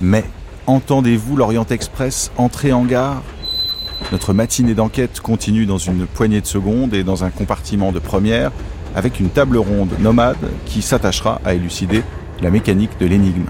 [0.00, 0.24] Mais
[0.66, 3.22] entendez-vous l'Orient Express entrer en gare?
[4.12, 8.52] Notre matinée d'enquête continue dans une poignée de secondes et dans un compartiment de première
[8.94, 12.02] avec une table ronde nomade qui s'attachera à élucider
[12.40, 13.46] la mécanique de l'énigme.